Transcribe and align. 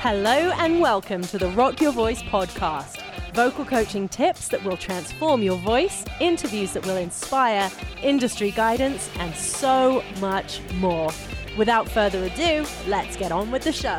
Hello 0.00 0.52
and 0.58 0.78
welcome 0.78 1.22
to 1.22 1.38
the 1.38 1.48
Rock 1.52 1.80
Your 1.80 1.90
Voice 1.90 2.22
podcast. 2.22 3.02
Vocal 3.32 3.64
coaching 3.64 4.08
tips 4.08 4.46
that 4.48 4.62
will 4.62 4.76
transform 4.76 5.42
your 5.42 5.56
voice, 5.56 6.04
interviews 6.20 6.74
that 6.74 6.84
will 6.86 6.98
inspire, 6.98 7.70
industry 8.02 8.50
guidance, 8.50 9.10
and 9.18 9.34
so 9.34 10.04
much 10.20 10.60
more. 10.74 11.10
Without 11.56 11.88
further 11.88 12.22
ado, 12.24 12.66
let's 12.86 13.16
get 13.16 13.32
on 13.32 13.50
with 13.50 13.64
the 13.64 13.72
show. 13.72 13.98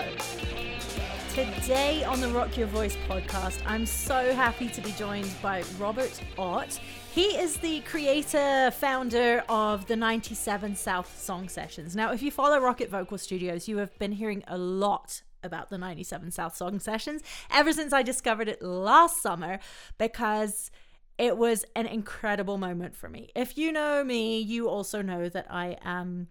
Today 1.33 2.03
on 2.03 2.21
the 2.21 2.29
Rock 2.29 2.55
Your 2.55 2.67
Voice 2.67 2.95
podcast, 3.09 3.59
I'm 3.65 3.85
so 3.85 4.33
happy 4.33 4.69
to 4.69 4.81
be 4.81 4.91
joined 4.91 5.33
by 5.41 5.63
Robert 5.79 6.21
Ott. 6.37 6.79
He 7.11 7.35
is 7.37 7.57
the 7.57 7.81
creator, 7.81 8.71
founder 8.71 9.43
of 9.49 9.87
the 9.87 9.95
97 9.95 10.75
South 10.75 11.19
Song 11.19 11.49
Sessions. 11.49 11.95
Now, 11.95 12.11
if 12.11 12.21
you 12.21 12.29
follow 12.29 12.59
Rockit 12.59 12.89
Vocal 12.89 13.17
Studios, 13.17 13.67
you 13.67 13.77
have 13.77 13.97
been 13.97 14.11
hearing 14.11 14.43
a 14.47 14.57
lot 14.57 15.23
about 15.47 15.71
the 15.71 15.79
97 15.79 16.29
South 16.29 16.55
Song 16.55 16.79
Sessions 16.79 17.23
ever 17.49 17.73
since 17.73 17.91
I 17.91 18.03
discovered 18.03 18.47
it 18.47 18.61
last 18.61 19.23
summer 19.23 19.57
because 19.97 20.69
it 21.17 21.37
was 21.37 21.65
an 21.75 21.87
incredible 21.87 22.57
moment 22.57 22.95
for 22.95 23.09
me. 23.09 23.29
If 23.35 23.57
you 23.57 23.71
know 23.71 24.03
me, 24.03 24.39
you 24.39 24.69
also 24.69 25.01
know 25.01 25.29
that 25.29 25.47
I 25.49 25.77
am. 25.83 26.27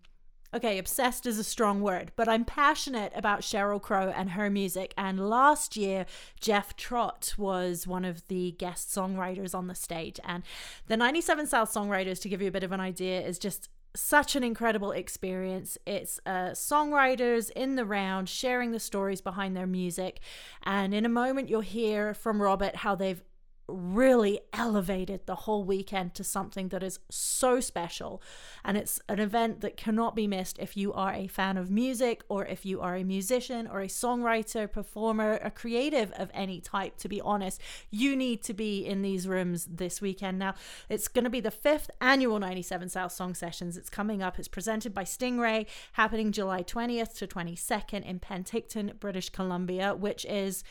Okay, 0.55 0.79
obsessed 0.79 1.27
is 1.27 1.39
a 1.39 1.45
strong 1.45 1.80
word, 1.83 2.12
but 2.15 2.29
I'm 2.29 2.45
passionate 2.45 3.12
about 3.16 3.41
Sheryl 3.41 3.83
Crow 3.83 4.12
and 4.16 4.30
her 4.30 4.48
music. 4.48 4.95
And 4.97 5.28
last 5.28 5.77
year, 5.77 6.06
Jeff 6.41 6.77
Trott 6.77 7.34
was 7.37 7.87
one 7.87 8.05
of 8.05 8.27
the 8.28 8.53
guest 8.53 8.89
songwriters 8.89 9.55
on 9.55 9.67
the 9.67 9.75
stage. 9.75 10.20
And 10.25 10.45
the 10.87 10.97
97 10.97 11.48
South 11.48 11.75
Songwriters, 11.75 12.23
to 12.23 12.28
give 12.28 12.41
you 12.41 12.48
a 12.48 12.53
bit 12.53 12.62
of 12.62 12.73
an 12.73 12.80
idea, 12.80 13.20
is 13.20 13.41
just 13.41 13.69
such 13.96 14.36
an 14.36 14.45
incredible 14.45 14.92
experience. 14.92 15.78
It's 15.86 16.20
uh, 16.27 16.50
songwriters 16.50 17.50
in 17.50 17.77
the 17.77 17.84
round 17.84 18.28
sharing 18.28 18.72
the 18.72 18.80
stories 18.80 19.20
behind 19.20 19.56
their 19.56 19.66
music. 19.66 20.20
And 20.62 20.94
in 20.94 21.05
a 21.05 21.08
moment, 21.08 21.48
you'll 21.48 21.61
hear 21.61 22.14
from 22.14 22.41
Robert 22.41 22.77
how 22.77 22.94
they've 22.94 23.22
really 23.69 24.41
elevated 24.53 25.27
the 25.27 25.34
whole 25.34 25.64
weekend 25.64 26.14
to 26.14 26.25
something 26.25 26.69
that 26.69 26.83
is 26.83 27.00
so 27.11 27.61
special. 27.61 28.23
And 28.64 28.77
it's 28.77 29.00
an 29.08 29.19
event 29.19 29.61
that 29.61 29.77
cannot 29.77 30.14
be 30.14 30.27
missed 30.27 30.58
if 30.58 30.77
you 30.77 30.92
are 30.92 31.12
a 31.12 31.27
fan 31.27 31.56
of 31.56 31.70
music 31.70 32.23
or 32.28 32.47
if 32.47 32.64
you 32.64 32.81
are 32.81 32.95
a 32.95 33.05
musician 33.05 33.67
or 33.67 33.81
a 33.81 33.89
songwriter, 33.89 34.70
performer, 34.70 35.41
a 35.42 35.50
creative 35.50 36.12
of 36.12 36.31
any 36.33 36.61
type, 36.61 36.97
to 36.98 37.08
be 37.08 37.20
honest. 37.20 37.61
You 37.91 38.14
need 38.14 38.42
to 38.45 38.55
be 38.55 38.86
in 38.86 39.03
these 39.03 39.27
rooms 39.27 39.67
this 39.67 40.01
weekend. 40.01 40.39
Now, 40.39 40.55
it's 40.89 41.08
going 41.08 41.25
to 41.25 41.30
be 41.30 41.41
the 41.41 41.51
fifth 41.51 41.91
annual 42.01 42.39
97 42.39 42.89
South 42.89 43.12
Song 43.12 43.34
Sessions. 43.34 43.77
It's 43.77 43.91
coming 43.91 44.23
up. 44.23 44.39
It's 44.39 44.48
presented 44.48 44.95
by 44.95 45.05
Stingray, 45.05 45.67
happening 45.92 46.33
July 46.33 46.62
20th 46.62 47.17
to 47.19 47.27
22nd 47.27 48.05
in 48.05 48.20
Penticton, 48.20 48.98
British 49.01 49.30
Columbia, 49.30 49.95
which 49.95 50.25
is 50.27 50.62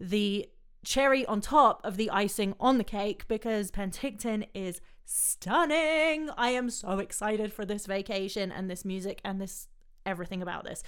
the 0.00 0.48
cherry 0.84 1.26
on 1.26 1.40
top 1.40 1.80
of 1.84 1.96
the 1.96 2.10
icing 2.10 2.54
on 2.58 2.78
the 2.78 2.84
cake 2.84 3.26
because 3.28 3.70
Penticton 3.70 4.46
is 4.54 4.80
stunning. 5.04 6.30
I 6.36 6.50
am 6.50 6.70
so 6.70 6.98
excited 6.98 7.52
for 7.52 7.64
this 7.64 7.86
vacation 7.86 8.52
and 8.52 8.70
this 8.70 8.84
music 8.84 9.20
and 9.24 9.40
this 9.40 9.68
everything 10.06 10.42
about 10.42 10.64
this. 10.64 10.82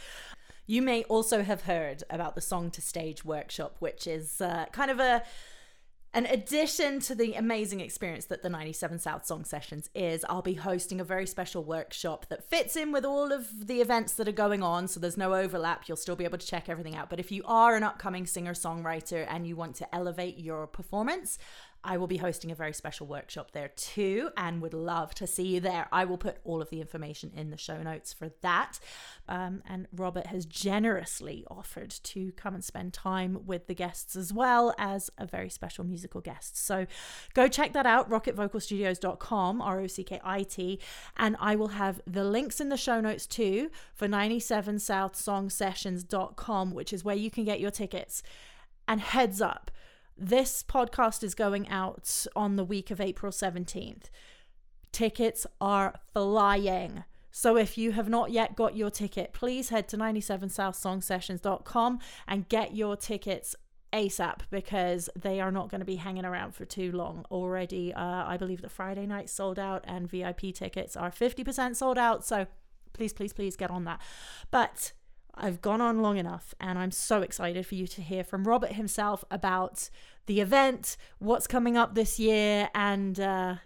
You 0.67 0.81
may 0.81 1.03
also 1.05 1.43
have 1.43 1.63
heard 1.63 2.05
about 2.09 2.35
the 2.35 2.41
Song 2.41 2.71
to 2.71 2.81
Stage 2.81 3.25
workshop, 3.25 3.77
which 3.81 4.07
is 4.07 4.41
uh, 4.41 4.67
kind 4.73 4.91
of 4.91 5.01
a 5.01 5.23
an 6.15 6.27
addition 6.27 7.01
to 7.01 7.15
the 7.15 7.35
amazing 7.35 7.81
experience 7.81 8.27
that 8.27 8.43
the 8.43 8.51
97 8.51 8.99
South 8.99 9.25
Song 9.25 9.45
Sessions 9.45 9.89
is, 9.95 10.27
I'll 10.29 10.43
be 10.43 10.55
hosting 10.55 11.01
a 11.01 11.05
very 11.05 11.27
special 11.27 11.65
workshop 11.65 12.27
that 12.29 12.45
fits 12.45 12.77
in 12.77 12.93
with 12.93 13.07
all 13.07 13.33
of 13.33 13.67
the 13.67 13.81
events 13.81 14.13
that 14.15 14.29
are 14.29 14.33
going 14.33 14.63
on. 14.63 14.89
So 14.89 15.01
there's 15.01 15.17
no 15.17 15.35
overlap. 15.35 15.89
You'll 15.89 15.97
still 15.97 16.17
be 16.17 16.25
able 16.25 16.37
to 16.37 16.47
check 16.47 16.69
everything 16.69 16.95
out. 16.97 17.09
But 17.09 17.19
if 17.19 17.33
you 17.33 17.43
are 17.47 17.77
an 17.77 17.83
upcoming 17.83 18.27
singer 18.27 18.53
songwriter 18.53 19.27
and 19.27 19.47
you 19.47 19.57
want 19.57 19.75
to 19.77 19.95
elevate 19.95 20.39
your 20.39 20.67
performance, 20.67 21.39
I 21.85 21.97
will 21.97 22.07
be 22.07 22.19
hosting 22.19 22.53
a 22.53 22.55
very 22.55 22.73
special 22.73 23.07
workshop 23.07 23.51
there 23.53 23.69
too 23.69 24.31
and 24.37 24.61
would 24.63 24.75
love 24.75 25.15
to 25.17 25.27
see 25.27 25.55
you 25.55 25.61
there. 25.61 25.89
I 25.91 26.05
will 26.05 26.19
put 26.19 26.39
all 26.45 26.63
of 26.63 26.71
the 26.71 26.81
information 26.81 27.33
in 27.35 27.51
the 27.51 27.57
show 27.57 27.83
notes 27.83 28.13
for 28.13 28.31
that. 28.43 28.79
Um, 29.29 29.63
and 29.69 29.89
Robert 29.95 30.29
has 30.29 30.47
generously 30.47 31.45
offered 31.51 31.91
to 31.91 32.31
come 32.33 32.55
and 32.55 32.65
spend 32.65 32.93
time 32.93 33.47
with 33.47 33.67
the 33.67 33.75
guests 33.75 34.15
as 34.15 34.33
well 34.33 34.73
as 34.79 35.11
a 35.19 35.27
very 35.27 35.49
special 35.49 35.83
musical 35.85 36.21
guest. 36.21 36.57
So 36.57 36.87
go 37.35 37.49
check 37.49 37.73
that 37.73 37.87
out, 37.87 38.09
rockitvocalstudios.com, 38.09 39.61
R 39.61 39.81
O 39.81 39.89
C 39.89 40.05
K 40.05 40.21
I 40.23 40.45
T. 40.45 40.79
And 41.17 41.37
I 41.41 41.57
will 41.57 41.69
have 41.69 42.01
the 42.07 42.25
links 42.25 42.61
in 42.61 42.69
the 42.69 42.77
show 42.77 43.01
notes 43.01 43.27
too 43.27 43.71
for 43.95 44.07
97southsongsessions.com, 44.07 46.71
which 46.73 46.93
is 46.93 47.05
where 47.05 47.17
you 47.17 47.31
can 47.31 47.45
get 47.45 47.61
your 47.61 47.71
tickets. 47.71 48.23
And 48.89 49.01
heads 49.01 49.41
up, 49.41 49.71
this 50.17 50.63
podcast 50.63 51.23
is 51.23 51.35
going 51.35 51.69
out 51.69 52.27
on 52.37 52.57
the 52.57 52.65
week 52.65 52.91
of 52.91 53.01
April 53.01 53.33
17th. 53.33 54.05
Tickets 54.93 55.47
are 55.61 55.95
flying. 56.13 57.05
So 57.31 57.57
if 57.57 57.79
you 57.79 57.93
have 57.93 58.11
not 58.11 58.31
yet 58.31 58.55
got 58.55 58.77
your 58.77 58.91
ticket, 58.91 59.33
please 59.33 59.71
head 59.71 59.89
to 59.89 59.97
97southsongsessions.com 59.97 61.99
and 62.29 62.49
get 62.49 62.77
your 62.77 62.97
tickets 62.97 63.57
ASAP 63.93 64.41
because 64.51 65.09
they 65.19 65.41
are 65.41 65.51
not 65.51 65.71
going 65.71 65.81
to 65.81 65.87
be 65.87 65.97
hanging 65.97 66.25
around 66.25 66.55
for 66.55 66.65
too 66.65 66.93
long. 66.93 67.25
Already, 67.31 67.93
uh, 67.95 68.25
I 68.27 68.37
believe 68.37 68.63
the 68.63 68.69
Friday 68.69 69.07
night 69.07 69.31
sold 69.31 69.59
out 69.59 69.85
and 69.87 70.11
VIP 70.11 70.55
tickets 70.55 70.97
are 70.97 71.11
50% 71.11 71.77
sold 71.77 71.99
out. 71.99 72.25
So 72.25 72.47
please, 72.93 73.13
please, 73.13 73.33
please 73.33 73.57
get 73.57 73.71
on 73.71 73.85
that. 73.85 74.01
But 74.51 74.93
I've 75.35 75.63
gone 75.63 75.81
on 75.81 76.03
long 76.03 76.19
enough, 76.19 76.55
and 76.61 76.79
I'm 76.79 76.91
so 76.91 77.23
excited 77.23 77.67
for 77.67 77.75
you 77.75 77.87
to 77.87 78.03
hear 78.03 78.23
from 78.23 78.45
Robert 78.45 78.73
himself 78.73 79.25
about 79.31 79.89
the 80.27 80.41
event, 80.41 80.97
what's 81.19 81.47
coming 81.47 81.77
up 81.77 81.95
this 81.95 82.19
year, 82.19 82.69
and 82.75 83.19
uh, 83.19 83.57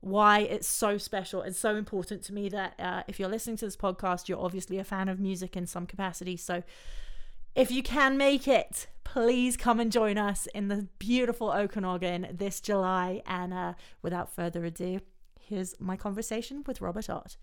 why 0.00 0.40
it's 0.40 0.68
so 0.68 0.98
special 0.98 1.40
and 1.40 1.56
so 1.56 1.76
important 1.76 2.22
to 2.24 2.34
me 2.34 2.50
that 2.50 2.74
uh, 2.78 3.02
if 3.08 3.18
you're 3.18 3.28
listening 3.28 3.56
to 3.56 3.64
this 3.64 3.76
podcast, 3.76 4.28
you're 4.28 4.38
obviously 4.38 4.78
a 4.78 4.84
fan 4.84 5.08
of 5.08 5.18
music 5.18 5.56
in 5.56 5.66
some 5.66 5.86
capacity. 5.86 6.36
So 6.36 6.62
if 7.54 7.70
you 7.70 7.82
can 7.82 8.18
make 8.18 8.46
it, 8.46 8.86
please 9.04 9.56
come 9.56 9.80
and 9.80 9.90
join 9.90 10.18
us 10.18 10.46
in 10.54 10.68
the 10.68 10.88
beautiful 10.98 11.50
Okanagan 11.50 12.28
this 12.32 12.60
July. 12.60 13.22
And 13.26 13.54
uh, 13.54 13.74
without 14.02 14.34
further 14.34 14.64
ado, 14.64 15.00
here's 15.40 15.74
my 15.80 15.96
conversation 15.96 16.64
with 16.66 16.82
Robert 16.82 17.08
Ott 17.08 17.36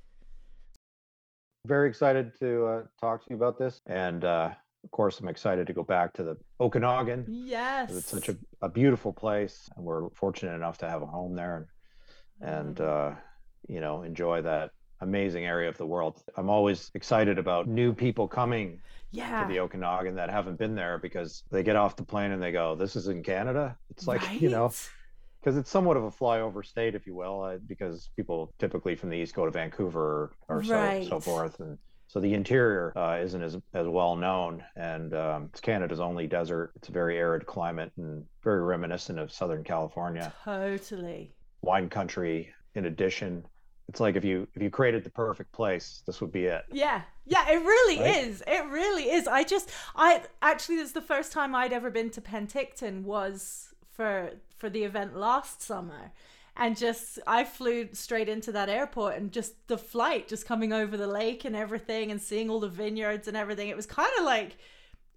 very 1.65 1.89
excited 1.89 2.37
to 2.39 2.65
uh, 2.65 2.81
talk 2.99 3.23
to 3.23 3.29
you 3.29 3.35
about 3.35 3.57
this. 3.57 3.81
And 3.85 4.23
uh, 4.25 4.51
of 4.83 4.91
course, 4.91 5.19
I'm 5.19 5.27
excited 5.27 5.67
to 5.67 5.73
go 5.73 5.83
back 5.83 6.13
to 6.13 6.23
the 6.23 6.37
Okanagan. 6.59 7.25
Yes. 7.27 7.95
It's 7.95 8.07
such 8.07 8.29
a, 8.29 8.37
a 8.61 8.69
beautiful 8.69 9.13
place. 9.13 9.69
And 9.75 9.85
we're 9.85 10.09
fortunate 10.11 10.55
enough 10.55 10.77
to 10.79 10.89
have 10.89 11.01
a 11.01 11.05
home 11.05 11.35
there 11.35 11.67
and, 12.41 12.55
and 12.57 12.75
mm-hmm. 12.77 13.13
uh, 13.13 13.15
you 13.67 13.79
know, 13.79 14.03
enjoy 14.03 14.41
that 14.41 14.71
amazing 15.01 15.45
area 15.45 15.69
of 15.69 15.77
the 15.77 15.85
world. 15.85 16.23
I'm 16.37 16.49
always 16.49 16.91
excited 16.93 17.37
about 17.37 17.67
new 17.67 17.93
people 17.93 18.27
coming 18.27 18.79
yeah. 19.11 19.43
to 19.43 19.51
the 19.51 19.59
Okanagan 19.59 20.15
that 20.15 20.29
haven't 20.29 20.57
been 20.57 20.75
there 20.75 20.97
because 20.97 21.43
they 21.51 21.63
get 21.63 21.75
off 21.75 21.95
the 21.95 22.03
plane 22.03 22.31
and 22.31 22.41
they 22.41 22.51
go, 22.51 22.75
This 22.75 22.95
is 22.95 23.07
in 23.07 23.23
Canada? 23.23 23.77
It's 23.89 24.07
like, 24.07 24.21
right? 24.21 24.41
you 24.41 24.49
know, 24.49 24.71
because 25.41 25.57
it's 25.57 25.69
somewhat 25.69 25.97
of 25.97 26.03
a 26.03 26.11
flyover 26.11 26.65
state, 26.65 26.95
if 26.95 27.07
you 27.07 27.15
will, 27.15 27.41
uh, 27.41 27.57
because 27.67 28.09
people 28.15 28.53
typically 28.59 28.95
from 28.95 29.09
the 29.09 29.17
east 29.17 29.33
go 29.33 29.45
to 29.45 29.51
Vancouver 29.51 30.31
or, 30.47 30.57
or 30.57 30.59
right. 30.61 31.03
so 31.03 31.09
so 31.09 31.19
forth, 31.19 31.59
and 31.59 31.77
so 32.07 32.19
the 32.19 32.33
interior 32.33 32.93
uh, 32.95 33.17
isn't 33.21 33.41
as 33.41 33.57
as 33.73 33.87
well 33.87 34.15
known. 34.15 34.63
And 34.75 35.13
um, 35.13 35.49
it's 35.51 35.61
Canada's 35.61 35.99
only 35.99 36.27
desert. 36.27 36.73
It's 36.75 36.89
a 36.89 36.91
very 36.91 37.17
arid 37.17 37.45
climate 37.45 37.91
and 37.97 38.23
very 38.43 38.61
reminiscent 38.61 39.19
of 39.19 39.31
Southern 39.31 39.63
California. 39.63 40.33
Totally. 40.45 41.33
Wine 41.61 41.89
country. 41.89 42.53
In 42.73 42.85
addition, 42.85 43.43
it's 43.91 43.99
like 43.99 44.15
if 44.15 44.23
you 44.23 44.47
if 44.55 44.61
you 44.61 44.69
created 44.69 45.03
the 45.03 45.09
perfect 45.09 45.51
place 45.51 46.01
this 46.05 46.21
would 46.21 46.31
be 46.31 46.45
it 46.45 46.63
yeah 46.71 47.01
yeah 47.25 47.49
it 47.49 47.57
really 47.57 47.99
right? 47.99 48.23
is 48.23 48.41
it 48.47 48.65
really 48.69 49.09
is 49.09 49.27
i 49.27 49.43
just 49.43 49.69
i 49.97 50.21
actually 50.41 50.77
this 50.77 50.87
is 50.87 50.93
the 50.93 51.01
first 51.01 51.33
time 51.33 51.53
i'd 51.53 51.73
ever 51.73 51.89
been 51.89 52.09
to 52.09 52.21
penticton 52.21 53.03
was 53.03 53.73
for 53.89 54.31
for 54.61 54.69
the 54.69 54.83
event 54.83 55.17
last 55.17 55.59
summer 55.59 56.11
and 56.55 56.77
just 56.77 57.17
I 57.25 57.43
flew 57.43 57.89
straight 57.93 58.29
into 58.29 58.51
that 58.51 58.69
airport 58.69 59.17
and 59.17 59.31
just 59.31 59.67
the 59.67 59.77
flight 59.77 60.27
just 60.27 60.45
coming 60.45 60.71
over 60.71 60.95
the 60.95 61.07
lake 61.07 61.45
and 61.45 61.55
everything 61.55 62.11
and 62.11 62.21
seeing 62.21 62.47
all 62.47 62.59
the 62.59 62.69
vineyards 62.69 63.27
and 63.27 63.35
everything 63.35 63.69
it 63.69 63.75
was 63.75 63.87
kind 63.87 64.11
of 64.19 64.23
like 64.23 64.57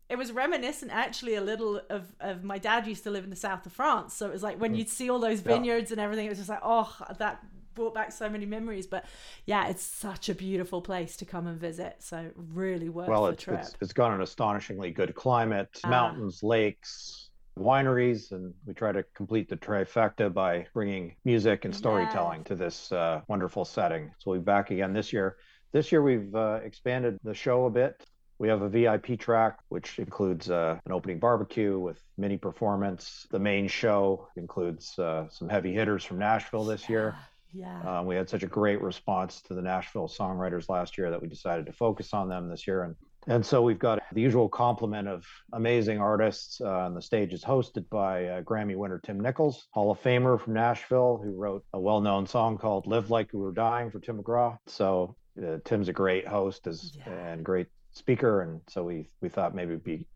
it 0.08 0.16
was 0.16 0.32
reminiscent 0.32 0.90
actually 0.90 1.34
a 1.34 1.42
little 1.42 1.78
of, 1.90 2.14
of 2.20 2.42
my 2.42 2.56
dad 2.56 2.86
used 2.86 3.04
to 3.04 3.10
live 3.10 3.22
in 3.22 3.28
the 3.28 3.36
south 3.36 3.66
of 3.66 3.72
France 3.72 4.14
so 4.14 4.26
it 4.26 4.32
was 4.32 4.42
like 4.42 4.58
when 4.58 4.72
mm. 4.72 4.78
you'd 4.78 4.88
see 4.88 5.10
all 5.10 5.18
those 5.18 5.40
vineyards 5.40 5.90
yeah. 5.90 5.94
and 5.94 6.00
everything 6.00 6.24
it 6.24 6.30
was 6.30 6.38
just 6.38 6.48
like 6.48 6.62
oh 6.62 6.90
that 7.18 7.44
brought 7.74 7.92
back 7.92 8.12
so 8.12 8.30
many 8.30 8.46
memories 8.46 8.86
but 8.86 9.04
yeah 9.44 9.68
it's 9.68 9.82
such 9.82 10.30
a 10.30 10.34
beautiful 10.34 10.80
place 10.80 11.18
to 11.18 11.26
come 11.26 11.46
and 11.46 11.60
visit 11.60 11.96
so 11.98 12.30
really 12.36 12.88
worth 12.88 13.08
well, 13.08 13.24
the 13.24 13.32
it's, 13.32 13.42
trip 13.42 13.60
it's, 13.60 13.74
it's 13.82 13.92
got 13.92 14.10
an 14.10 14.22
astonishingly 14.22 14.90
good 14.90 15.14
climate 15.14 15.68
ah. 15.84 15.90
mountains 15.90 16.42
lakes 16.42 17.23
wineries 17.58 18.32
and 18.32 18.52
we 18.66 18.74
try 18.74 18.90
to 18.92 19.04
complete 19.14 19.48
the 19.48 19.56
trifecta 19.56 20.32
by 20.32 20.66
bringing 20.74 21.14
music 21.24 21.64
and 21.64 21.74
storytelling 21.74 22.40
yes. 22.40 22.48
to 22.48 22.54
this 22.56 22.92
uh, 22.92 23.20
wonderful 23.28 23.64
setting 23.64 24.10
so 24.18 24.30
we'll 24.30 24.40
be 24.40 24.44
back 24.44 24.70
again 24.70 24.92
this 24.92 25.12
year 25.12 25.36
this 25.72 25.90
year 25.90 26.02
we've 26.02 26.34
uh, 26.34 26.60
expanded 26.64 27.18
the 27.24 27.34
show 27.34 27.66
a 27.66 27.70
bit 27.70 28.00
We 28.38 28.48
have 28.48 28.62
a 28.62 28.68
VIP 28.68 29.18
track, 29.18 29.58
which 29.68 29.98
includes 29.98 30.50
uh, 30.50 30.78
an 30.86 30.92
opening 30.92 31.18
barbecue 31.18 31.78
with 31.78 32.02
mini 32.16 32.36
performance. 32.36 33.26
The 33.30 33.38
main 33.38 33.68
show 33.68 34.28
includes 34.36 34.98
uh, 34.98 35.28
some 35.30 35.48
heavy 35.48 35.72
hitters 35.72 36.04
from 36.04 36.18
Nashville 36.18 36.64
this 36.64 36.88
year. 36.88 37.16
Yeah. 37.52 37.80
Um, 37.82 38.06
we 38.06 38.16
had 38.16 38.28
such 38.28 38.42
a 38.42 38.48
great 38.48 38.80
response 38.82 39.40
to 39.42 39.54
the 39.54 39.62
Nashville 39.62 40.08
songwriters 40.08 40.68
last 40.68 40.98
year 40.98 41.10
that 41.10 41.22
we 41.22 41.28
decided 41.28 41.66
to 41.66 41.72
focus 41.72 42.12
on 42.12 42.28
them 42.28 42.48
this 42.48 42.66
year. 42.66 42.82
And 42.82 42.96
and 43.26 43.44
so 43.44 43.62
we've 43.62 43.78
got 43.78 44.00
the 44.12 44.20
usual 44.20 44.48
complement 44.48 45.08
of 45.08 45.26
amazing 45.52 45.98
artists. 45.98 46.60
Uh, 46.60 46.86
and 46.86 46.96
the 46.96 47.02
stage 47.02 47.32
is 47.32 47.42
hosted 47.42 47.88
by 47.88 48.26
uh, 48.26 48.42
Grammy 48.42 48.76
winner 48.76 49.00
Tim 49.04 49.20
Nichols, 49.20 49.68
Hall 49.72 49.90
of 49.90 50.02
Famer 50.02 50.40
from 50.40 50.54
Nashville, 50.54 51.20
who 51.22 51.32
wrote 51.32 51.64
a 51.72 51.80
well 51.80 52.00
known 52.00 52.26
song 52.26 52.58
called 52.58 52.86
Live 52.86 53.10
Like 53.10 53.32
We 53.32 53.40
Were 53.40 53.52
Dying 53.52 53.90
for 53.90 54.00
Tim 54.00 54.22
McGraw. 54.22 54.58
So 54.66 55.16
uh, 55.42 55.58
Tim's 55.64 55.88
a 55.88 55.92
great 55.92 56.26
host 56.26 56.66
as, 56.66 56.92
yeah. 56.96 57.12
and 57.12 57.44
great 57.44 57.68
speaker. 57.92 58.42
And 58.42 58.60
so 58.68 58.84
we, 58.84 59.08
we 59.20 59.28
thought 59.28 59.54
maybe 59.54 59.72
it'd 59.72 59.84
be, 59.84 60.06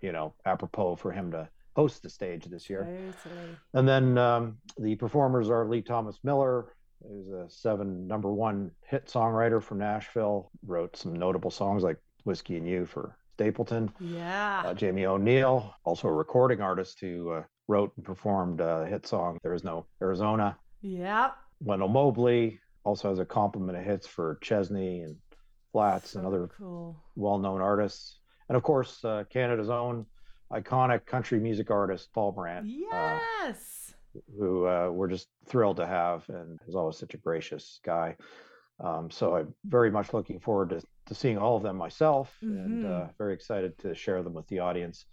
you 0.00 0.12
know, 0.12 0.34
apropos 0.44 0.96
for 0.96 1.12
him 1.12 1.30
to 1.32 1.48
host 1.76 2.02
the 2.02 2.10
stage 2.10 2.44
this 2.46 2.68
year. 2.68 2.84
Totally. 3.22 3.56
And 3.74 3.88
then 3.88 4.18
um, 4.18 4.58
the 4.78 4.96
performers 4.96 5.48
are 5.48 5.66
Lee 5.66 5.82
Thomas 5.82 6.18
Miller, 6.24 6.74
who's 7.06 7.28
a 7.28 7.46
seven 7.48 8.06
number 8.06 8.32
one 8.32 8.72
hit 8.84 9.06
songwriter 9.06 9.62
from 9.62 9.78
Nashville, 9.78 10.50
wrote 10.66 10.96
some 10.96 11.14
notable 11.14 11.50
songs 11.50 11.82
like 11.82 11.98
Whiskey 12.28 12.58
and 12.58 12.68
You 12.68 12.84
for 12.84 13.16
Stapleton. 13.36 13.90
Yeah. 13.98 14.62
Uh, 14.66 14.74
Jamie 14.74 15.06
O'Neal, 15.06 15.74
also 15.84 16.08
a 16.08 16.12
recording 16.12 16.60
artist 16.60 16.98
who 17.00 17.30
uh, 17.30 17.42
wrote 17.68 17.90
and 17.96 18.04
performed 18.04 18.60
a 18.60 18.84
hit 18.84 19.06
song, 19.06 19.38
There 19.42 19.54
Is 19.54 19.64
No 19.64 19.86
Arizona. 20.02 20.58
Yeah. 20.82 21.30
Wendell 21.60 21.88
Mobley 21.88 22.60
also 22.84 23.08
has 23.08 23.18
a 23.18 23.24
complement 23.24 23.78
of 23.78 23.84
hits 23.84 24.06
for 24.06 24.38
Chesney 24.42 25.00
and 25.00 25.16
Flatts 25.72 26.10
so 26.10 26.18
and 26.18 26.26
other 26.28 26.50
cool. 26.58 27.02
well 27.16 27.38
known 27.38 27.62
artists. 27.62 28.18
And 28.50 28.56
of 28.56 28.62
course, 28.62 29.02
uh, 29.06 29.24
Canada's 29.30 29.70
own 29.70 30.04
iconic 30.52 31.06
country 31.06 31.40
music 31.40 31.70
artist, 31.70 32.10
Paul 32.12 32.32
Brandt. 32.32 32.66
Uh, 32.66 33.18
yes. 33.40 33.94
who 34.38 34.66
uh, 34.66 34.90
we're 34.90 35.08
just 35.08 35.28
thrilled 35.46 35.78
to 35.78 35.86
have 35.86 36.28
and 36.28 36.60
is 36.68 36.74
always 36.74 36.98
such 36.98 37.14
a 37.14 37.18
gracious 37.18 37.80
guy. 37.82 38.16
Um, 38.80 39.10
so 39.10 39.34
I'm 39.34 39.54
very 39.64 39.90
much 39.90 40.14
looking 40.14 40.38
forward 40.38 40.70
to, 40.70 40.82
to 41.08 41.14
seeing 41.14 41.38
all 41.38 41.56
of 41.56 41.62
them 41.62 41.76
myself 41.76 42.34
mm-hmm. 42.42 42.56
and 42.56 42.86
uh, 42.86 43.06
very 43.18 43.34
excited 43.34 43.76
to 43.78 43.94
share 43.94 44.22
them 44.22 44.34
with 44.34 44.46
the 44.48 44.60
audience. 44.60 45.06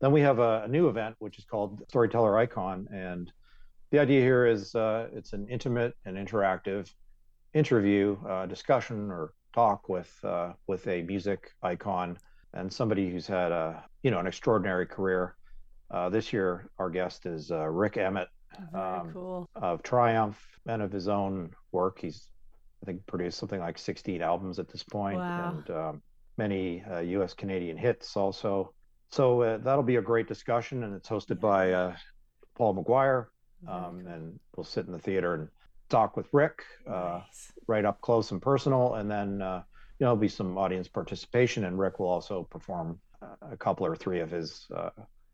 Then 0.00 0.12
we 0.12 0.20
have 0.20 0.38
a, 0.38 0.62
a, 0.64 0.68
new 0.68 0.88
event, 0.88 1.16
which 1.18 1.38
is 1.38 1.44
called 1.44 1.82
Storyteller 1.88 2.36
Icon. 2.38 2.86
And 2.92 3.32
the 3.90 3.98
idea 3.98 4.20
here 4.20 4.46
is 4.46 4.74
uh, 4.74 5.08
it's 5.12 5.32
an 5.32 5.48
intimate 5.48 5.94
and 6.04 6.16
interactive 6.16 6.92
interview, 7.54 8.16
uh, 8.28 8.46
discussion, 8.46 9.10
or 9.10 9.32
talk 9.54 9.88
with 9.88 10.12
uh, 10.22 10.52
with 10.66 10.86
a 10.86 11.02
music 11.02 11.52
icon 11.62 12.18
and 12.52 12.70
somebody 12.70 13.10
who's 13.10 13.26
had 13.26 13.52
a 13.52 13.84
you 14.02 14.10
know 14.10 14.18
an 14.18 14.26
extraordinary 14.26 14.86
career. 14.86 15.36
Uh, 15.90 16.08
this 16.08 16.32
year, 16.32 16.68
our 16.78 16.90
guest 16.90 17.26
is 17.26 17.50
uh, 17.50 17.64
Rik 17.68 17.96
Emmett 17.96 18.28
um, 18.74 19.10
cool. 19.12 19.48
of 19.54 19.82
Triumph 19.82 20.38
and 20.66 20.82
of 20.82 20.90
his 20.90 21.08
own 21.08 21.50
work. 21.72 22.00
He's 22.00 22.28
I 22.82 22.86
think 22.86 23.06
produced 23.06 23.38
something 23.38 23.60
like 23.60 23.78
16 23.78 24.22
albums 24.22 24.58
at 24.58 24.68
this 24.68 24.82
point, 24.82 25.18
wow. 25.18 25.54
and 25.54 25.70
um, 25.76 26.02
many 26.36 26.82
uh, 26.84 27.00
U.S. 27.00 27.34
Canadian 27.34 27.76
hits 27.76 28.16
also. 28.16 28.72
So 29.10 29.42
uh, 29.42 29.58
that'll 29.58 29.82
be 29.82 29.96
a 29.96 30.02
great 30.02 30.28
discussion, 30.28 30.84
and 30.84 30.94
it's 30.94 31.08
hosted 31.08 31.40
by 31.40 31.72
uh, 31.72 31.96
Paul 32.54 32.74
McGuire. 32.74 33.26
Um, 33.66 34.02
cool. 34.02 34.12
And 34.12 34.40
we'll 34.54 34.64
sit 34.64 34.86
in 34.86 34.92
the 34.92 34.98
theater 34.98 35.34
and 35.34 35.48
talk 35.88 36.16
with 36.16 36.26
Rik 36.32 36.62
uh, 36.86 37.20
nice. 37.24 37.52
right 37.66 37.84
up 37.84 38.00
close 38.00 38.30
and 38.30 38.42
personal, 38.42 38.94
and 38.94 39.10
then 39.10 39.40
uh, 39.40 39.62
you 39.98 40.04
know 40.04 40.08
there'll 40.08 40.16
be 40.16 40.28
some 40.28 40.58
audience 40.58 40.88
participation, 40.88 41.64
and 41.64 41.78
Rik 41.78 41.98
will 41.98 42.08
also 42.08 42.42
perform 42.44 43.00
uh, 43.22 43.52
a 43.52 43.56
couple 43.56 43.86
or 43.86 43.96
three 43.96 44.20
of 44.20 44.30
his 44.30 44.68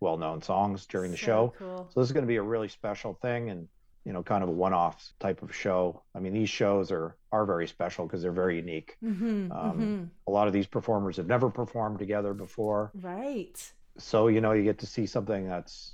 well-known 0.01 0.43
songs 0.43 0.85
during 0.87 1.11
the 1.11 1.17
so 1.17 1.25
show. 1.25 1.55
Cool. 1.59 1.89
So 1.93 2.01
this 2.01 2.09
is 2.09 2.13
going 2.13 2.25
to 2.25 2.29
be 2.29 2.37
a 2.37 2.43
really 2.43 2.69
special 2.69 3.15
thing, 3.23 3.51
and 3.51 3.69
you 4.05 4.13
know, 4.13 4.23
kind 4.23 4.43
of 4.43 4.49
a 4.49 4.53
one-off 4.53 5.13
type 5.21 5.43
of 5.43 5.55
show. 5.55 6.03
I 6.15 6.19
mean, 6.19 6.33
these 6.33 6.51
shows 6.51 6.91
are 6.91 7.17
are 7.31 7.47
very 7.47 7.67
special 7.67 8.07
because 8.07 8.23
they're 8.23 8.33
very 8.33 8.57
unique. 8.57 8.97
Mm-hmm, 9.03 9.53
um, 9.53 9.73
mm-hmm. 9.73 10.05
A 10.27 10.31
lot 10.31 10.47
of 10.47 10.53
these 10.53 10.67
performers 10.67 11.17
have 11.17 11.27
never 11.27 11.51
performed 11.51 11.99
together 11.99 12.35
before, 12.35 12.91
right? 13.01 13.73
So 13.99 14.29
you 14.29 14.41
know, 14.41 14.53
you 14.53 14.65
get 14.65 14.79
to 14.79 14.87
see 14.87 15.07
something 15.07 15.49
that's 15.49 15.93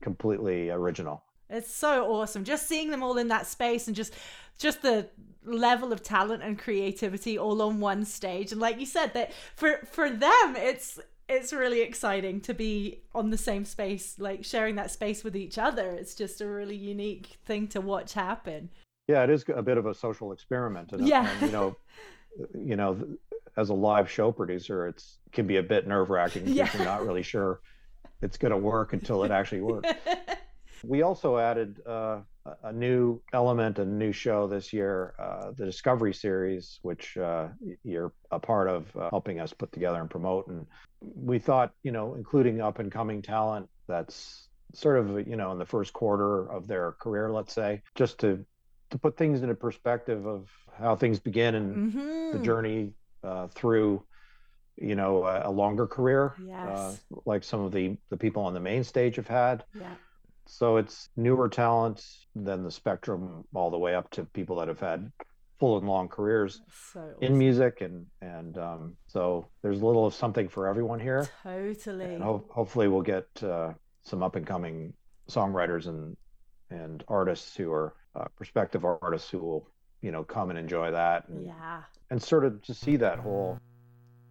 completely 0.00 0.70
original. 0.70 1.22
It's 1.48 1.72
so 1.72 2.12
awesome 2.12 2.44
just 2.44 2.68
seeing 2.68 2.90
them 2.90 3.02
all 3.02 3.18
in 3.18 3.28
that 3.28 3.46
space 3.46 3.88
and 3.88 3.96
just 3.96 4.14
just 4.58 4.82
the 4.82 5.08
level 5.44 5.92
of 5.92 6.02
talent 6.02 6.42
and 6.42 6.58
creativity 6.58 7.38
all 7.38 7.60
on 7.62 7.80
one 7.80 8.04
stage 8.04 8.52
and 8.52 8.60
like 8.60 8.78
you 8.78 8.86
said 8.86 9.12
that 9.14 9.32
for 9.56 9.78
for 9.90 10.10
them 10.10 10.54
it's 10.56 11.00
it's 11.30 11.52
really 11.52 11.80
exciting 11.80 12.40
to 12.40 12.52
be 12.52 13.02
on 13.14 13.30
the 13.30 13.38
same 13.38 13.64
space, 13.64 14.16
like 14.18 14.44
sharing 14.44 14.74
that 14.74 14.90
space 14.90 15.22
with 15.22 15.36
each 15.36 15.58
other. 15.58 15.92
It's 15.92 16.14
just 16.14 16.40
a 16.40 16.46
really 16.46 16.76
unique 16.76 17.38
thing 17.44 17.68
to 17.68 17.80
watch 17.80 18.14
happen. 18.14 18.68
Yeah, 19.06 19.22
it 19.22 19.30
is 19.30 19.44
a 19.54 19.62
bit 19.62 19.78
of 19.78 19.86
a 19.86 19.94
social 19.94 20.32
experiment. 20.32 20.92
And, 20.92 21.06
yeah, 21.06 21.30
and, 21.30 21.42
you 21.42 21.52
know, 21.52 21.76
you 22.54 22.76
know, 22.76 22.98
as 23.56 23.68
a 23.68 23.74
live 23.74 24.10
show 24.10 24.32
producer, 24.32 24.88
it's 24.88 25.18
can 25.32 25.46
be 25.46 25.56
a 25.56 25.62
bit 25.62 25.86
nerve 25.86 26.10
wracking 26.10 26.42
because 26.44 26.56
yeah. 26.74 26.76
you're 26.76 26.84
not 26.84 27.06
really 27.06 27.22
sure 27.22 27.60
it's 28.22 28.36
going 28.36 28.52
to 28.52 28.58
work 28.58 28.92
until 28.92 29.22
it 29.22 29.30
actually 29.30 29.60
works. 29.60 29.88
we 30.84 31.02
also 31.02 31.38
added 31.38 31.80
uh, 31.86 32.20
a 32.62 32.72
new 32.72 33.20
element, 33.32 33.78
a 33.78 33.84
new 33.84 34.12
show 34.12 34.46
this 34.46 34.72
year, 34.72 35.14
uh, 35.18 35.52
the 35.52 35.64
Discovery 35.64 36.14
Series, 36.14 36.78
which 36.82 37.16
uh, 37.16 37.48
you're 37.84 38.12
a 38.30 38.38
part 38.38 38.68
of 38.68 38.94
uh, 38.96 39.10
helping 39.10 39.40
us 39.40 39.52
put 39.52 39.72
together 39.72 40.00
and 40.00 40.10
promote. 40.10 40.46
And 40.48 40.66
we 41.00 41.38
thought, 41.38 41.72
you 41.82 41.92
know, 41.92 42.14
including 42.14 42.60
up 42.60 42.78
and 42.78 42.90
coming 42.90 43.22
talent 43.22 43.68
that's 43.86 44.48
sort 44.74 44.98
of, 44.98 45.26
you 45.26 45.36
know, 45.36 45.52
in 45.52 45.58
the 45.58 45.66
first 45.66 45.92
quarter 45.92 46.50
of 46.50 46.66
their 46.66 46.92
career, 46.92 47.30
let's 47.30 47.52
say, 47.52 47.82
just 47.94 48.18
to 48.20 48.44
to 48.90 48.98
put 48.98 49.16
things 49.16 49.42
into 49.42 49.54
perspective 49.54 50.26
of 50.26 50.48
how 50.76 50.96
things 50.96 51.20
begin 51.20 51.54
and 51.54 51.92
mm-hmm. 51.92 52.36
the 52.36 52.44
journey 52.44 52.92
uh, 53.22 53.46
through 53.48 54.02
you 54.76 54.94
know 54.94 55.24
a, 55.24 55.48
a 55.48 55.50
longer 55.50 55.86
career 55.86 56.34
yes. 56.44 56.68
uh, 56.68 56.94
like 57.24 57.44
some 57.44 57.60
of 57.60 57.70
the 57.70 57.96
the 58.08 58.16
people 58.16 58.42
on 58.42 58.54
the 58.54 58.60
main 58.60 58.82
stage 58.82 59.16
have 59.16 59.28
had 59.28 59.62
yeah 59.78 59.94
so 60.50 60.76
it's 60.76 61.08
newer 61.16 61.48
talent 61.48 62.04
than 62.34 62.62
the 62.64 62.70
spectrum 62.70 63.44
all 63.54 63.70
the 63.70 63.78
way 63.78 63.94
up 63.94 64.10
to 64.10 64.24
people 64.24 64.56
that 64.56 64.68
have 64.68 64.80
had 64.80 65.10
full 65.58 65.76
and 65.78 65.86
long 65.86 66.08
careers 66.08 66.62
so 66.92 67.00
awesome. 67.00 67.14
in 67.20 67.38
music 67.38 67.82
and 67.82 68.06
and 68.22 68.58
um, 68.58 68.96
so 69.06 69.46
there's 69.62 69.80
a 69.80 69.86
little 69.86 70.06
of 70.06 70.14
something 70.14 70.48
for 70.48 70.66
everyone 70.66 70.98
here. 70.98 71.28
Totally. 71.42 72.14
And 72.14 72.22
ho- 72.22 72.46
hopefully 72.48 72.88
we'll 72.88 73.02
get 73.02 73.26
uh, 73.42 73.74
some 74.02 74.22
up 74.22 74.36
and 74.36 74.46
coming 74.46 74.94
songwriters 75.28 75.86
and 75.86 76.16
and 76.70 77.04
artists 77.08 77.56
who 77.56 77.70
are 77.72 77.94
uh, 78.16 78.24
prospective 78.36 78.84
artists 78.84 79.30
who 79.30 79.38
will 79.38 79.68
you 80.00 80.10
know 80.10 80.24
come 80.24 80.50
and 80.50 80.58
enjoy 80.58 80.90
that 80.90 81.28
and, 81.28 81.46
yeah. 81.46 81.82
and 82.10 82.22
sort 82.22 82.44
of 82.44 82.62
to 82.62 82.74
see 82.74 82.96
that 82.96 83.18
whole 83.18 83.60